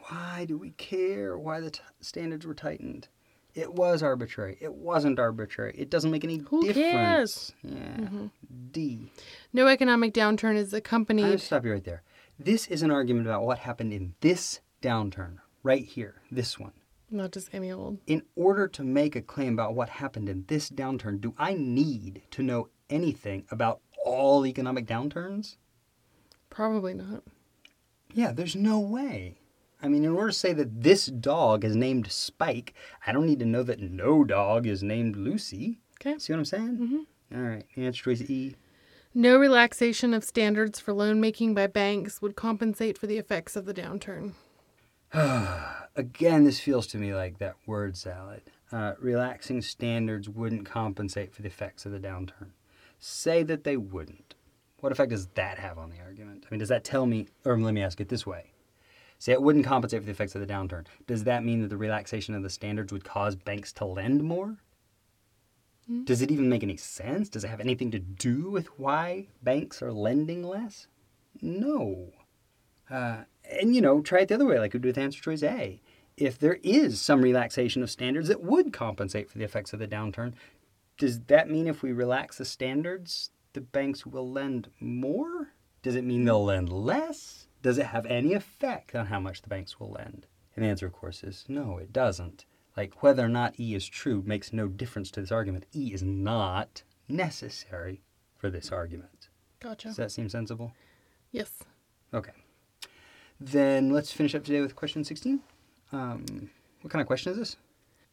Why 0.08 0.44
do 0.46 0.56
we 0.58 0.70
care 0.72 1.38
why 1.38 1.60
the 1.60 1.70
t- 1.70 1.80
standards 2.00 2.46
were 2.46 2.54
tightened? 2.54 3.08
It 3.54 3.72
was 3.74 4.02
arbitrary. 4.02 4.56
It 4.60 4.74
wasn't 4.74 5.18
arbitrary. 5.18 5.74
It 5.78 5.88
doesn't 5.90 6.10
make 6.10 6.24
any 6.24 6.38
Who 6.38 6.62
difference. 6.62 6.76
cares? 6.76 7.52
Yeah. 7.62 7.70
Mm-hmm. 8.04 8.26
D. 8.72 9.12
No 9.52 9.68
economic 9.68 10.12
downturn 10.12 10.56
is 10.56 10.72
a 10.74 10.80
company. 10.80 11.22
I'm 11.22 11.26
accompanied. 11.28 11.40
to 11.40 11.46
stop 11.46 11.64
you 11.64 11.72
right 11.72 11.84
there. 11.84 12.02
This 12.38 12.66
is 12.66 12.82
an 12.82 12.90
argument 12.90 13.26
about 13.28 13.44
what 13.44 13.58
happened 13.58 13.92
in 13.92 14.14
this 14.20 14.60
downturn, 14.82 15.36
right 15.62 15.84
here, 15.84 16.16
this 16.32 16.58
one. 16.58 16.72
Not 17.10 17.30
just 17.32 17.48
any 17.52 17.70
old. 17.70 17.98
In 18.08 18.22
order 18.34 18.66
to 18.66 18.82
make 18.82 19.14
a 19.14 19.22
claim 19.22 19.52
about 19.52 19.74
what 19.76 19.88
happened 19.88 20.28
in 20.28 20.44
this 20.48 20.68
downturn, 20.68 21.20
do 21.20 21.32
I 21.38 21.54
need 21.54 22.22
to 22.32 22.42
know 22.42 22.70
anything 22.90 23.44
about 23.52 23.80
all 24.04 24.46
economic 24.46 24.86
downturns? 24.86 25.56
Probably 26.50 26.94
not. 26.94 27.24
Yeah, 28.12 28.32
there's 28.32 28.54
no 28.54 28.78
way. 28.78 29.38
I 29.82 29.88
mean, 29.88 30.04
in 30.04 30.12
order 30.12 30.30
to 30.30 30.36
say 30.36 30.52
that 30.52 30.82
this 30.82 31.06
dog 31.06 31.64
is 31.64 31.74
named 31.74 32.10
Spike, 32.10 32.74
I 33.06 33.12
don't 33.12 33.26
need 33.26 33.40
to 33.40 33.44
know 33.44 33.62
that 33.64 33.80
no 33.80 34.24
dog 34.24 34.66
is 34.66 34.82
named 34.82 35.16
Lucy. 35.16 35.80
Okay. 36.00 36.18
See 36.18 36.32
what 36.32 36.38
I'm 36.38 36.44
saying? 36.44 36.78
Mm-hmm. 36.78 37.36
All 37.36 37.42
right. 37.42 37.66
Answer 37.76 38.04
choice 38.04 38.22
E. 38.22 38.54
No 39.12 39.36
relaxation 39.36 40.14
of 40.14 40.24
standards 40.24 40.80
for 40.80 40.92
loan 40.92 41.20
making 41.20 41.54
by 41.54 41.66
banks 41.66 42.22
would 42.22 42.34
compensate 42.34 42.98
for 42.98 43.06
the 43.06 43.18
effects 43.18 43.56
of 43.56 43.64
the 43.64 43.74
downturn. 43.74 44.32
Again, 45.96 46.44
this 46.44 46.58
feels 46.60 46.86
to 46.88 46.98
me 46.98 47.14
like 47.14 47.38
that 47.38 47.54
word 47.66 47.96
salad. 47.96 48.42
Uh, 48.72 48.94
relaxing 48.98 49.62
standards 49.62 50.28
wouldn't 50.28 50.66
compensate 50.66 51.32
for 51.32 51.42
the 51.42 51.48
effects 51.48 51.86
of 51.86 51.92
the 51.92 52.00
downturn. 52.00 52.50
Say 53.06 53.42
that 53.42 53.64
they 53.64 53.76
wouldn't. 53.76 54.34
What 54.80 54.90
effect 54.90 55.10
does 55.10 55.26
that 55.34 55.58
have 55.58 55.76
on 55.76 55.90
the 55.90 56.00
argument? 56.00 56.46
I 56.46 56.50
mean, 56.50 56.58
does 56.58 56.70
that 56.70 56.84
tell 56.84 57.04
me, 57.04 57.26
or 57.44 57.58
let 57.58 57.74
me 57.74 57.82
ask 57.82 58.00
it 58.00 58.08
this 58.08 58.24
way. 58.24 58.52
Say 59.18 59.32
it 59.32 59.42
wouldn't 59.42 59.66
compensate 59.66 60.00
for 60.00 60.06
the 60.06 60.12
effects 60.12 60.34
of 60.34 60.40
the 60.40 60.46
downturn. 60.46 60.86
Does 61.06 61.24
that 61.24 61.44
mean 61.44 61.60
that 61.60 61.68
the 61.68 61.76
relaxation 61.76 62.34
of 62.34 62.42
the 62.42 62.48
standards 62.48 62.94
would 62.94 63.04
cause 63.04 63.36
banks 63.36 63.74
to 63.74 63.84
lend 63.84 64.24
more? 64.24 64.56
Does 66.04 66.22
it 66.22 66.30
even 66.30 66.48
make 66.48 66.62
any 66.62 66.78
sense? 66.78 67.28
Does 67.28 67.44
it 67.44 67.48
have 67.48 67.60
anything 67.60 67.90
to 67.90 67.98
do 67.98 68.48
with 68.48 68.68
why 68.78 69.26
banks 69.42 69.82
are 69.82 69.92
lending 69.92 70.42
less? 70.42 70.86
No. 71.42 72.10
Uh, 72.88 73.24
and 73.60 73.74
you 73.74 73.82
know, 73.82 74.00
try 74.00 74.20
it 74.20 74.28
the 74.28 74.34
other 74.36 74.46
way, 74.46 74.58
like 74.58 74.72
we 74.72 74.80
do 74.80 74.88
with 74.88 74.96
answer 74.96 75.20
choice 75.20 75.42
A. 75.42 75.82
If 76.16 76.38
there 76.38 76.58
is 76.62 77.02
some 77.02 77.20
relaxation 77.20 77.82
of 77.82 77.90
standards 77.90 78.28
that 78.28 78.42
would 78.42 78.72
compensate 78.72 79.28
for 79.28 79.36
the 79.36 79.44
effects 79.44 79.74
of 79.74 79.78
the 79.78 79.86
downturn, 79.86 80.32
does 80.98 81.20
that 81.22 81.50
mean 81.50 81.66
if 81.66 81.82
we 81.82 81.92
relax 81.92 82.38
the 82.38 82.44
standards, 82.44 83.30
the 83.52 83.60
banks 83.60 84.06
will 84.06 84.30
lend 84.30 84.68
more? 84.80 85.48
Does 85.82 85.96
it 85.96 86.04
mean 86.04 86.24
they'll 86.24 86.44
lend 86.44 86.70
less? 86.72 87.46
Does 87.62 87.78
it 87.78 87.86
have 87.86 88.06
any 88.06 88.34
effect 88.34 88.94
on 88.94 89.06
how 89.06 89.20
much 89.20 89.42
the 89.42 89.48
banks 89.48 89.80
will 89.80 89.90
lend? 89.90 90.26
And 90.54 90.64
the 90.64 90.68
answer, 90.68 90.86
of 90.86 90.92
course, 90.92 91.22
is 91.24 91.44
no, 91.48 91.78
it 91.78 91.92
doesn't. 91.92 92.44
Like 92.76 93.02
whether 93.02 93.24
or 93.24 93.28
not 93.28 93.58
E 93.58 93.74
is 93.74 93.86
true 93.86 94.22
makes 94.26 94.52
no 94.52 94.68
difference 94.68 95.10
to 95.12 95.20
this 95.20 95.32
argument. 95.32 95.66
E 95.74 95.92
is 95.92 96.02
not 96.02 96.82
necessary 97.08 98.02
for 98.36 98.50
this 98.50 98.70
argument. 98.72 99.28
Gotcha. 99.60 99.88
Does 99.88 99.96
that 99.96 100.12
seem 100.12 100.28
sensible? 100.28 100.72
yes. 101.32 101.50
Okay. 102.12 102.32
Then 103.40 103.90
let's 103.90 104.12
finish 104.12 104.34
up 104.34 104.44
today 104.44 104.60
with 104.60 104.76
question 104.76 105.02
16. 105.04 105.40
Um, 105.92 106.50
what 106.82 106.90
kind 106.92 107.00
of 107.00 107.06
question 107.06 107.32
is 107.32 107.38
this? 107.38 107.56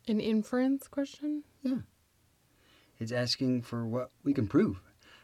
An 0.07 0.19
inference 0.19 0.87
question? 0.87 1.43
Yeah. 1.61 1.77
It's 3.01 3.11
asking 3.11 3.63
for 3.63 3.83
what 3.83 4.11
we 4.23 4.31
can 4.31 4.47
prove. 4.47 4.79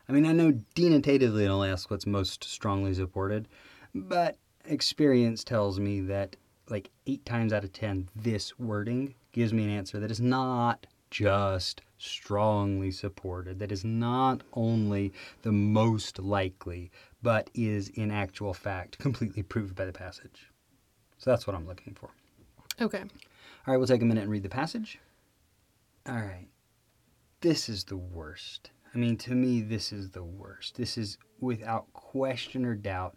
I 0.09 0.11
mean, 0.11 0.25
I 0.25 0.31
know 0.31 0.51
denotatively 0.73 1.43
it'll 1.43 1.63
ask 1.63 1.91
what's 1.91 2.07
most 2.07 2.43
strongly 2.43 2.91
supported, 2.95 3.47
but 3.93 4.35
experience 4.65 5.43
tells 5.43 5.79
me 5.79 6.01
that 6.01 6.35
like 6.71 6.89
eight 7.05 7.23
times 7.23 7.53
out 7.53 7.63
of 7.63 7.71
ten, 7.71 8.09
this 8.15 8.57
wording 8.57 9.13
gives 9.31 9.53
me 9.53 9.63
an 9.63 9.69
answer 9.69 9.99
that 9.99 10.09
is 10.09 10.19
not 10.19 10.87
just 11.11 11.83
strongly 11.99 12.89
supported, 12.89 13.59
that 13.59 13.71
is 13.71 13.85
not 13.85 14.41
only 14.53 15.13
the 15.43 15.51
most 15.51 16.17
likely, 16.17 16.89
but 17.21 17.51
is 17.53 17.89
in 17.89 18.09
actual 18.09 18.55
fact 18.55 18.97
completely 18.97 19.43
proved 19.43 19.75
by 19.75 19.85
the 19.85 19.93
passage. 19.93 20.49
So 21.19 21.29
that's 21.29 21.45
what 21.45 21.55
I'm 21.55 21.67
looking 21.67 21.93
for. 21.93 22.09
Okay. 22.81 23.01
All 23.01 23.07
right, 23.67 23.77
we'll 23.77 23.85
take 23.85 24.01
a 24.01 24.05
minute 24.05 24.23
and 24.23 24.31
read 24.31 24.41
the 24.41 24.49
passage. 24.49 24.97
All 26.07 26.15
right. 26.15 26.47
This 27.41 27.69
is 27.69 27.83
the 27.85 27.97
worst. 27.97 28.71
I 28.93 28.97
mean, 28.97 29.17
to 29.17 29.35
me, 29.35 29.61
this 29.61 29.91
is 29.91 30.09
the 30.09 30.23
worst. 30.23 30.75
This 30.75 30.97
is, 30.97 31.17
without 31.39 31.91
question 31.93 32.65
or 32.65 32.73
doubt, 32.75 33.15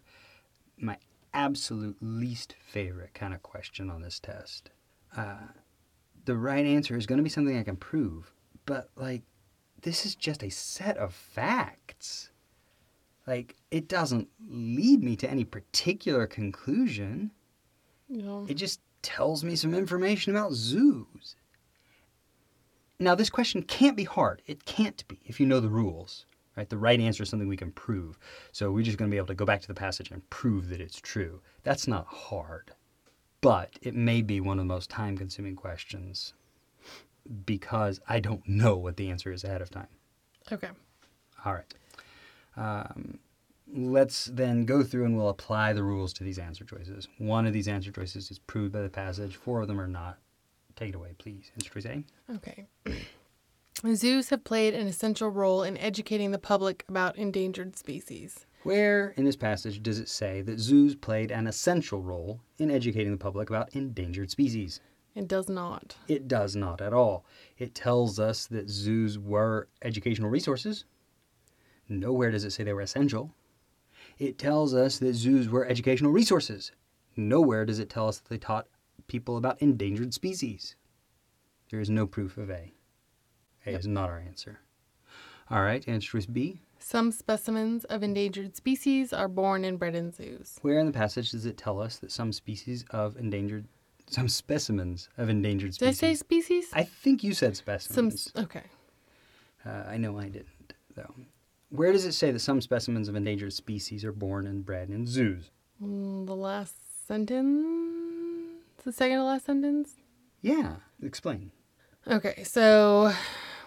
my 0.77 0.97
absolute 1.33 1.97
least 2.01 2.55
favorite 2.59 3.13
kind 3.13 3.33
of 3.33 3.41
question 3.41 3.89
on 3.89 4.01
this 4.01 4.19
test. 4.19 4.69
Uh, 5.15 5.47
the 6.25 6.37
right 6.37 6.65
answer 6.65 6.95
is 6.95 7.05
going 7.05 7.17
to 7.17 7.23
be 7.23 7.29
something 7.29 7.57
I 7.57 7.63
can 7.63 7.77
prove, 7.77 8.31
but 8.65 8.89
like, 8.95 9.23
this 9.81 10.05
is 10.05 10.13
just 10.13 10.43
a 10.43 10.49
set 10.49 10.97
of 10.97 11.13
facts. 11.13 12.29
Like, 13.25 13.55
it 13.71 13.87
doesn't 13.87 14.27
lead 14.47 15.03
me 15.03 15.15
to 15.17 15.29
any 15.29 15.45
particular 15.45 16.27
conclusion. 16.27 17.31
Know, 18.09 18.45
It 18.47 18.55
just 18.55 18.81
tells 19.01 19.43
me 19.43 19.55
some 19.55 19.73
information 19.73 20.35
about 20.35 20.53
zoos. 20.53 21.35
Now, 23.01 23.15
this 23.15 23.31
question 23.31 23.63
can't 23.63 23.97
be 23.97 24.03
hard. 24.03 24.43
It 24.45 24.63
can't 24.65 25.03
be 25.07 25.19
if 25.25 25.39
you 25.39 25.47
know 25.47 25.59
the 25.59 25.69
rules. 25.69 26.27
Right? 26.55 26.69
The 26.69 26.77
right 26.77 26.99
answer 26.99 27.23
is 27.23 27.29
something 27.29 27.47
we 27.47 27.57
can 27.57 27.71
prove. 27.71 28.19
So 28.51 28.71
we're 28.71 28.83
just 28.83 28.99
going 28.99 29.09
to 29.09 29.13
be 29.13 29.17
able 29.17 29.27
to 29.27 29.33
go 29.33 29.45
back 29.45 29.61
to 29.61 29.67
the 29.67 29.73
passage 29.73 30.11
and 30.11 30.29
prove 30.29 30.69
that 30.69 30.79
it's 30.79 31.01
true. 31.01 31.41
That's 31.63 31.87
not 31.87 32.05
hard. 32.05 32.71
But 33.39 33.79
it 33.81 33.95
may 33.95 34.21
be 34.21 34.39
one 34.39 34.59
of 34.59 34.65
the 34.65 34.73
most 34.73 34.91
time 34.91 35.17
consuming 35.17 35.55
questions 35.55 36.33
because 37.45 37.99
I 38.07 38.19
don't 38.19 38.47
know 38.47 38.77
what 38.77 38.97
the 38.97 39.09
answer 39.09 39.31
is 39.31 39.43
ahead 39.43 39.61
of 39.61 39.71
time. 39.71 39.87
okay. 40.51 40.69
All 41.43 41.53
right. 41.53 41.73
Um, 42.55 43.17
let's 43.73 44.25
then 44.25 44.65
go 44.65 44.83
through 44.83 45.05
and 45.05 45.17
we'll 45.17 45.29
apply 45.29 45.73
the 45.73 45.83
rules 45.83 46.13
to 46.13 46.23
these 46.23 46.37
answer 46.37 46.65
choices. 46.65 47.07
One 47.17 47.47
of 47.47 47.53
these 47.53 47.67
answer 47.67 47.91
choices 47.91 48.29
is 48.29 48.37
proved 48.37 48.73
by 48.73 48.81
the 48.81 48.89
passage, 48.89 49.37
four 49.37 49.61
of 49.61 49.67
them 49.67 49.81
are 49.81 49.87
not. 49.87 50.19
Take 50.81 50.89
it 50.89 50.95
away, 50.95 51.13
please. 51.19 51.51
Choice 51.61 51.85
A. 51.85 52.03
Okay. 52.37 52.65
Zoos 53.93 54.29
have 54.29 54.43
played 54.43 54.73
an 54.73 54.87
essential 54.87 55.29
role 55.29 55.61
in 55.61 55.77
educating 55.77 56.31
the 56.31 56.39
public 56.39 56.83
about 56.89 57.19
endangered 57.19 57.77
species. 57.77 58.47
Where 58.63 59.09
in 59.15 59.23
this 59.23 59.35
passage 59.35 59.83
does 59.83 59.99
it 59.99 60.09
say 60.09 60.41
that 60.41 60.59
zoos 60.59 60.95
played 60.95 61.29
an 61.29 61.45
essential 61.45 62.01
role 62.01 62.41
in 62.57 62.71
educating 62.71 63.11
the 63.11 63.19
public 63.19 63.51
about 63.51 63.75
endangered 63.75 64.31
species? 64.31 64.79
It 65.13 65.27
does 65.27 65.47
not. 65.47 65.97
It 66.07 66.27
does 66.27 66.55
not 66.55 66.81
at 66.81 66.93
all. 66.93 67.25
It 67.59 67.75
tells 67.75 68.19
us 68.19 68.47
that 68.47 68.67
zoos 68.67 69.19
were 69.19 69.67
educational 69.83 70.31
resources. 70.31 70.85
Nowhere 71.89 72.31
does 72.31 72.43
it 72.43 72.53
say 72.53 72.63
they 72.63 72.73
were 72.73 72.81
essential. 72.81 73.35
It 74.17 74.39
tells 74.39 74.73
us 74.73 74.97
that 74.97 75.13
zoos 75.13 75.47
were 75.47 75.67
educational 75.67 76.11
resources. 76.11 76.71
Nowhere 77.15 77.65
does 77.65 77.77
it 77.77 77.91
tell 77.91 78.07
us 78.07 78.17
that 78.17 78.29
they 78.29 78.39
taught 78.39 78.65
people 79.11 79.35
about 79.35 79.61
endangered 79.61 80.13
species. 80.13 80.75
There 81.69 81.81
is 81.81 81.89
no 81.89 82.07
proof 82.07 82.37
of 82.37 82.49
A. 82.49 82.71
A 83.65 83.71
is 83.71 83.85
not 83.85 84.09
our 84.09 84.19
answer. 84.19 84.59
All 85.49 85.61
right, 85.61 85.85
answer 85.87 86.11
choice 86.11 86.25
B. 86.25 86.61
Some 86.79 87.11
specimens 87.11 87.83
of 87.85 88.03
endangered 88.03 88.55
species 88.55 89.11
are 89.11 89.27
born 89.27 89.65
and 89.65 89.77
bred 89.77 89.95
in 89.95 90.11
zoos. 90.13 90.57
Where 90.61 90.79
in 90.79 90.85
the 90.85 90.93
passage 90.93 91.31
does 91.31 91.45
it 91.45 91.57
tell 91.57 91.81
us 91.81 91.97
that 91.97 92.11
some 92.11 92.31
species 92.31 92.85
of 92.91 93.17
endangered, 93.17 93.65
some 94.07 94.29
specimens 94.29 95.09
of 95.17 95.27
endangered 95.29 95.73
species? 95.75 95.99
Did 95.99 96.05
I 96.07 96.13
say 96.13 96.15
species? 96.15 96.69
I 96.73 96.83
think 96.83 97.21
you 97.23 97.33
said 97.33 97.57
specimens. 97.57 98.31
s- 98.33 98.43
Okay. 98.45 98.63
Uh, 99.65 99.83
I 99.87 99.97
know 99.97 100.17
I 100.17 100.29
didn't, 100.29 100.73
though. 100.95 101.13
Where 101.69 101.91
does 101.91 102.05
it 102.05 102.13
say 102.13 102.31
that 102.31 102.39
some 102.39 102.61
specimens 102.61 103.07
of 103.09 103.15
endangered 103.15 103.53
species 103.53 104.03
are 104.05 104.11
born 104.13 104.47
and 104.47 104.65
bred 104.65 104.89
in 104.89 105.05
zoos? 105.05 105.51
Mm, 105.83 106.25
the 106.25 106.35
last 106.35 106.75
sentence. 107.07 108.00
The 108.83 108.91
second 108.91 109.17
to 109.17 109.23
last 109.23 109.45
sentence. 109.45 109.95
Yeah, 110.41 110.77
explain. 111.01 111.51
Okay, 112.07 112.43
so 112.43 113.13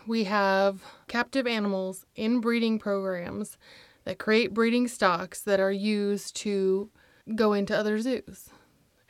we 0.07 0.24
have 0.24 0.83
captive 1.07 1.46
animals 1.46 2.05
in 2.16 2.40
breeding 2.40 2.79
programs 2.79 3.57
that 4.05 4.18
create 4.18 4.53
breeding 4.53 4.88
stocks 4.88 5.40
that 5.42 5.61
are 5.61 5.72
used 5.72 6.35
to 6.37 6.90
go 7.35 7.53
into 7.53 7.77
other 7.77 8.00
zoos. 8.00 8.50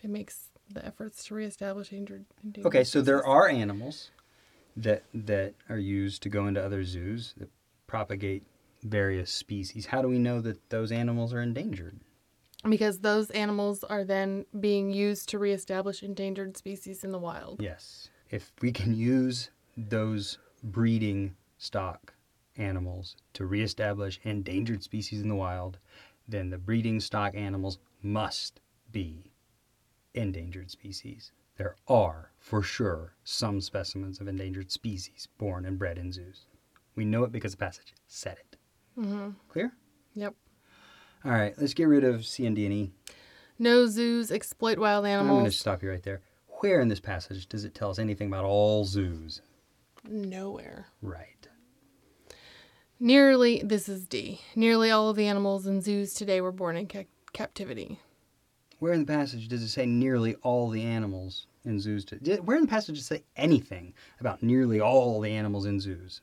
It 0.02 0.10
makes 0.10 0.50
the 0.72 0.84
efforts 0.84 1.24
to 1.24 1.34
reestablish 1.34 1.90
endangered. 1.90 2.26
endangered 2.42 2.66
Okay, 2.66 2.84
so 2.84 3.00
there 3.00 3.26
are 3.26 3.48
animals 3.48 4.10
that 4.76 5.04
that 5.14 5.54
are 5.68 5.78
used 5.78 6.22
to 6.22 6.28
go 6.28 6.46
into 6.46 6.62
other 6.62 6.84
zoos 6.84 7.34
that 7.38 7.50
propagate 7.86 8.44
various 8.82 9.30
species. 9.30 9.86
How 9.86 10.02
do 10.02 10.08
we 10.08 10.18
know 10.18 10.40
that 10.40 10.68
those 10.70 10.92
animals 10.92 11.32
are 11.32 11.40
endangered? 11.40 12.00
Because 12.68 13.00
those 13.00 13.30
animals 13.30 13.84
are 13.84 14.04
then 14.04 14.46
being 14.58 14.90
used 14.90 15.28
to 15.30 15.38
reestablish 15.38 16.02
endangered 16.02 16.56
species 16.56 17.04
in 17.04 17.12
the 17.12 17.18
wild. 17.18 17.60
Yes. 17.62 18.08
If 18.30 18.52
we 18.60 18.72
can 18.72 18.94
use 18.94 19.50
those 19.76 20.38
breeding 20.62 21.36
stock 21.58 22.14
animals 22.56 23.16
to 23.34 23.46
reestablish 23.46 24.20
endangered 24.24 24.82
species 24.82 25.20
in 25.20 25.28
the 25.28 25.34
wild, 25.34 25.78
then 26.28 26.50
the 26.50 26.58
breeding 26.58 27.00
stock 27.00 27.34
animals 27.34 27.78
must 28.02 28.60
be 28.92 29.30
endangered 30.14 30.70
species. 30.70 31.32
There 31.56 31.76
are, 31.86 32.30
for 32.38 32.62
sure, 32.62 33.14
some 33.24 33.60
specimens 33.60 34.20
of 34.20 34.28
endangered 34.28 34.70
species 34.72 35.28
born 35.38 35.64
and 35.64 35.78
bred 35.78 35.98
in 35.98 36.12
zoos. 36.12 36.46
We 36.96 37.04
know 37.04 37.24
it 37.24 37.32
because 37.32 37.52
the 37.52 37.58
passage 37.58 37.94
said 38.06 38.38
it. 38.38 38.56
hmm 38.94 39.30
Clear? 39.48 39.72
Yep. 40.14 40.34
All 41.24 41.32
right, 41.32 41.54
let's 41.58 41.74
get 41.74 41.88
rid 41.88 42.04
of 42.04 42.26
C 42.26 42.46
and 42.46 42.54
D 42.54 42.64
and 42.66 42.74
E. 42.74 42.90
No 43.58 43.86
zoos 43.86 44.30
exploit 44.30 44.78
wild 44.78 45.06
animals. 45.06 45.30
I'm 45.30 45.42
going 45.42 45.50
to 45.50 45.56
stop 45.56 45.82
you 45.82 45.90
right 45.90 46.02
there. 46.02 46.20
Where 46.60 46.80
in 46.80 46.88
this 46.88 47.00
passage 47.00 47.48
does 47.48 47.64
it 47.64 47.74
tell 47.74 47.90
us 47.90 47.98
anything 47.98 48.28
about 48.28 48.44
all 48.44 48.84
zoos? 48.84 49.40
Nowhere. 50.08 50.86
Right. 51.02 51.28
Nearly, 53.00 53.60
this 53.64 53.88
is 53.88 54.06
D. 54.06 54.40
Nearly 54.54 54.90
all 54.90 55.08
of 55.10 55.16
the 55.16 55.26
animals 55.26 55.66
in 55.66 55.80
zoos 55.82 56.14
today 56.14 56.40
were 56.40 56.52
born 56.52 56.76
in 56.76 56.86
ca- 56.86 57.06
captivity. 57.32 57.98
Where 58.78 58.92
in 58.92 59.00
the 59.00 59.06
passage 59.06 59.48
does 59.48 59.62
it 59.62 59.68
say 59.68 59.86
nearly 59.86 60.34
all 60.36 60.68
the 60.70 60.82
animals 60.82 61.46
in 61.64 61.80
zoos? 61.80 62.04
To, 62.06 62.16
did- 62.16 62.46
where 62.46 62.56
in 62.56 62.62
the 62.64 62.68
passage 62.68 62.96
does 62.96 63.04
it 63.04 63.08
say 63.08 63.24
anything 63.36 63.94
about 64.20 64.42
nearly 64.42 64.80
all 64.80 65.20
the 65.20 65.30
animals 65.32 65.64
in 65.66 65.80
zoos? 65.80 66.20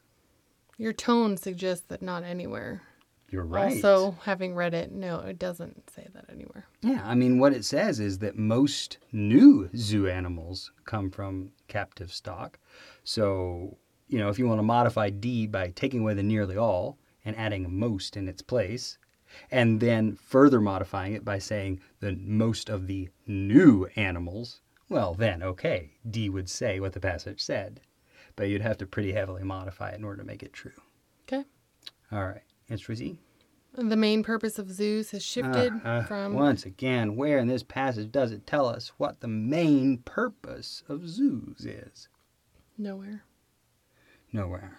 Your 0.78 0.94
tone 0.94 1.38
suggests 1.38 1.86
that 1.88 2.02
not 2.02 2.24
anywhere. 2.24 2.84
You're 3.32 3.46
right. 3.46 3.74
Also, 3.74 4.18
having 4.24 4.54
read 4.56 4.74
it, 4.74 4.92
no, 4.92 5.20
it 5.20 5.40
doesn't 5.40 5.90
say 5.90 6.06
that 6.14 6.26
anywhere. 6.30 6.66
yeah, 6.82 7.02
I 7.06 7.16
mean, 7.16 7.40
what 7.40 7.54
it 7.54 7.64
says 7.64 8.00
is 8.00 8.20
that 8.20 8.38
most 8.38 8.98
new 9.14 9.70
zoo 9.74 10.08
animals 10.08 10.72
come 10.84 11.10
from 11.10 11.54
captive 11.70 12.12
stock. 12.12 12.60
So, 13.06 13.78
you 14.10 14.20
know, 14.20 14.28
if 14.28 14.38
you 14.38 14.48
want 14.48 14.60
to 14.60 14.64
modify 14.64 15.10
D 15.10 15.48
by 15.48 15.70
taking 15.70 16.02
away 16.02 16.14
the 16.14 16.24
nearly 16.24 16.58
all 16.58 16.98
and 17.24 17.38
adding 17.38 17.80
most 17.80 18.18
in 18.18 18.28
its 18.28 18.42
place, 18.42 18.98
and 19.50 19.80
then 19.80 20.16
further 20.16 20.60
modifying 20.60 21.14
it 21.14 21.24
by 21.24 21.40
saying 21.40 21.80
the 22.02 22.18
most 22.18 22.70
of 22.70 22.88
the 22.88 23.08
new 23.26 23.88
animals, 23.96 24.60
well, 24.90 25.14
then, 25.14 25.42
okay, 25.42 25.92
D 26.10 26.30
would 26.30 26.50
say 26.50 26.82
what 26.82 26.92
the 26.92 27.00
passage 27.00 27.40
said. 27.40 27.80
But 28.36 28.50
you'd 28.50 28.62
have 28.62 28.78
to 28.80 28.86
pretty 28.86 29.14
heavily 29.14 29.44
modify 29.44 29.92
it 29.92 29.98
in 29.98 30.04
order 30.04 30.22
to 30.22 30.28
make 30.28 30.44
it 30.44 30.52
true. 30.52 30.74
Okay. 31.28 31.46
All 32.12 32.26
right, 32.26 32.42
answer 32.72 32.88
choice 32.94 33.02
E. 33.02 33.18
The 33.74 33.96
main 33.96 34.22
purpose 34.24 34.60
of 34.60 34.70
zoos 34.72 35.12
has 35.12 35.24
shifted 35.24 35.74
Uh, 35.86 35.88
uh, 35.88 36.04
from. 36.04 36.34
Once 36.34 36.66
again, 36.66 37.16
where 37.16 37.38
in 37.38 37.48
this 37.48 37.64
passage 37.64 38.12
does 38.12 38.32
it 38.32 38.46
tell 38.46 38.68
us 38.68 38.90
what 38.98 39.22
the 39.22 39.28
main 39.30 40.00
purpose 40.00 40.84
of 40.90 41.08
zoos 41.08 41.66
is? 41.66 42.10
Nowhere. 42.78 43.24
Nowhere. 44.34 44.78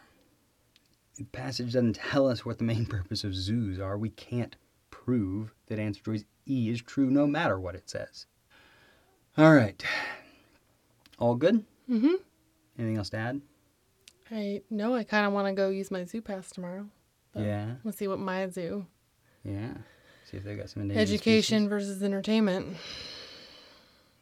The 1.16 1.24
passage 1.24 1.72
doesn't 1.72 1.94
tell 1.96 2.28
us 2.28 2.44
what 2.44 2.58
the 2.58 2.64
main 2.64 2.84
purpose 2.96 3.24
of 3.24 3.34
zoos 3.34 3.78
are. 3.78 3.96
We 3.96 4.10
can't 4.10 4.56
prove 4.90 5.54
that 5.66 5.78
answer 5.78 6.02
choice 6.02 6.24
E 6.46 6.68
is 6.68 6.82
true 6.82 7.10
no 7.10 7.26
matter 7.26 7.58
what 7.58 7.74
it 7.74 7.88
says. 7.88 8.26
All 9.38 9.54
right. 9.54 9.82
All 11.18 11.34
good? 11.34 11.64
Mm-hmm. 11.88 12.14
Anything 12.78 12.98
else 12.98 13.10
to 13.10 13.16
add? 13.16 13.40
I 14.30 14.62
no, 14.70 14.94
I 14.94 15.04
kind 15.04 15.26
of 15.26 15.32
want 15.32 15.46
to 15.48 15.52
go 15.54 15.68
use 15.70 15.90
my 15.90 16.04
zoo 16.04 16.20
pass 16.20 16.50
tomorrow. 16.50 16.88
But 17.32 17.44
Yeah. 17.44 17.74
Let's 17.84 17.98
see 17.98 18.08
what 18.08 18.18
my 18.18 18.48
zoo. 18.48 18.86
Yeah. 19.44 19.74
See 20.30 20.36
if 20.36 20.44
they 20.44 20.54
got 20.56 20.70
some 20.70 20.90
Education 20.90 21.58
species. 21.64 21.68
versus 21.68 22.02
entertainment. 22.02 22.76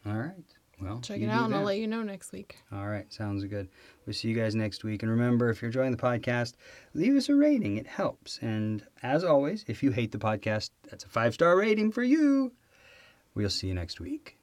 All 0.05 0.13
right. 0.17 0.33
Well, 0.81 0.99
Check 0.99 1.21
it 1.21 1.27
out, 1.29 1.45
and 1.45 1.53
I'll 1.53 1.61
let 1.61 1.77
you 1.77 1.85
know 1.85 2.01
next 2.01 2.31
week. 2.31 2.57
All 2.71 2.87
right, 2.87 3.05
sounds 3.13 3.43
good. 3.43 3.69
We'll 4.07 4.15
see 4.15 4.29
you 4.29 4.35
guys 4.35 4.55
next 4.55 4.83
week. 4.83 5.03
And 5.03 5.11
remember, 5.11 5.51
if 5.51 5.61
you're 5.61 5.67
enjoying 5.69 5.91
the 5.91 5.97
podcast, 5.97 6.55
leave 6.95 7.15
us 7.15 7.29
a 7.29 7.35
rating. 7.35 7.77
It 7.77 7.85
helps. 7.85 8.39
And 8.41 8.83
as 9.03 9.23
always, 9.23 9.63
if 9.67 9.83
you 9.83 9.91
hate 9.91 10.11
the 10.11 10.17
podcast, 10.17 10.71
that's 10.89 11.03
a 11.03 11.07
five 11.07 11.35
star 11.35 11.55
rating 11.55 11.91
for 11.91 12.01
you. 12.01 12.53
We'll 13.35 13.51
see 13.51 13.67
you 13.67 13.75
next 13.75 13.99
week. 13.99 14.37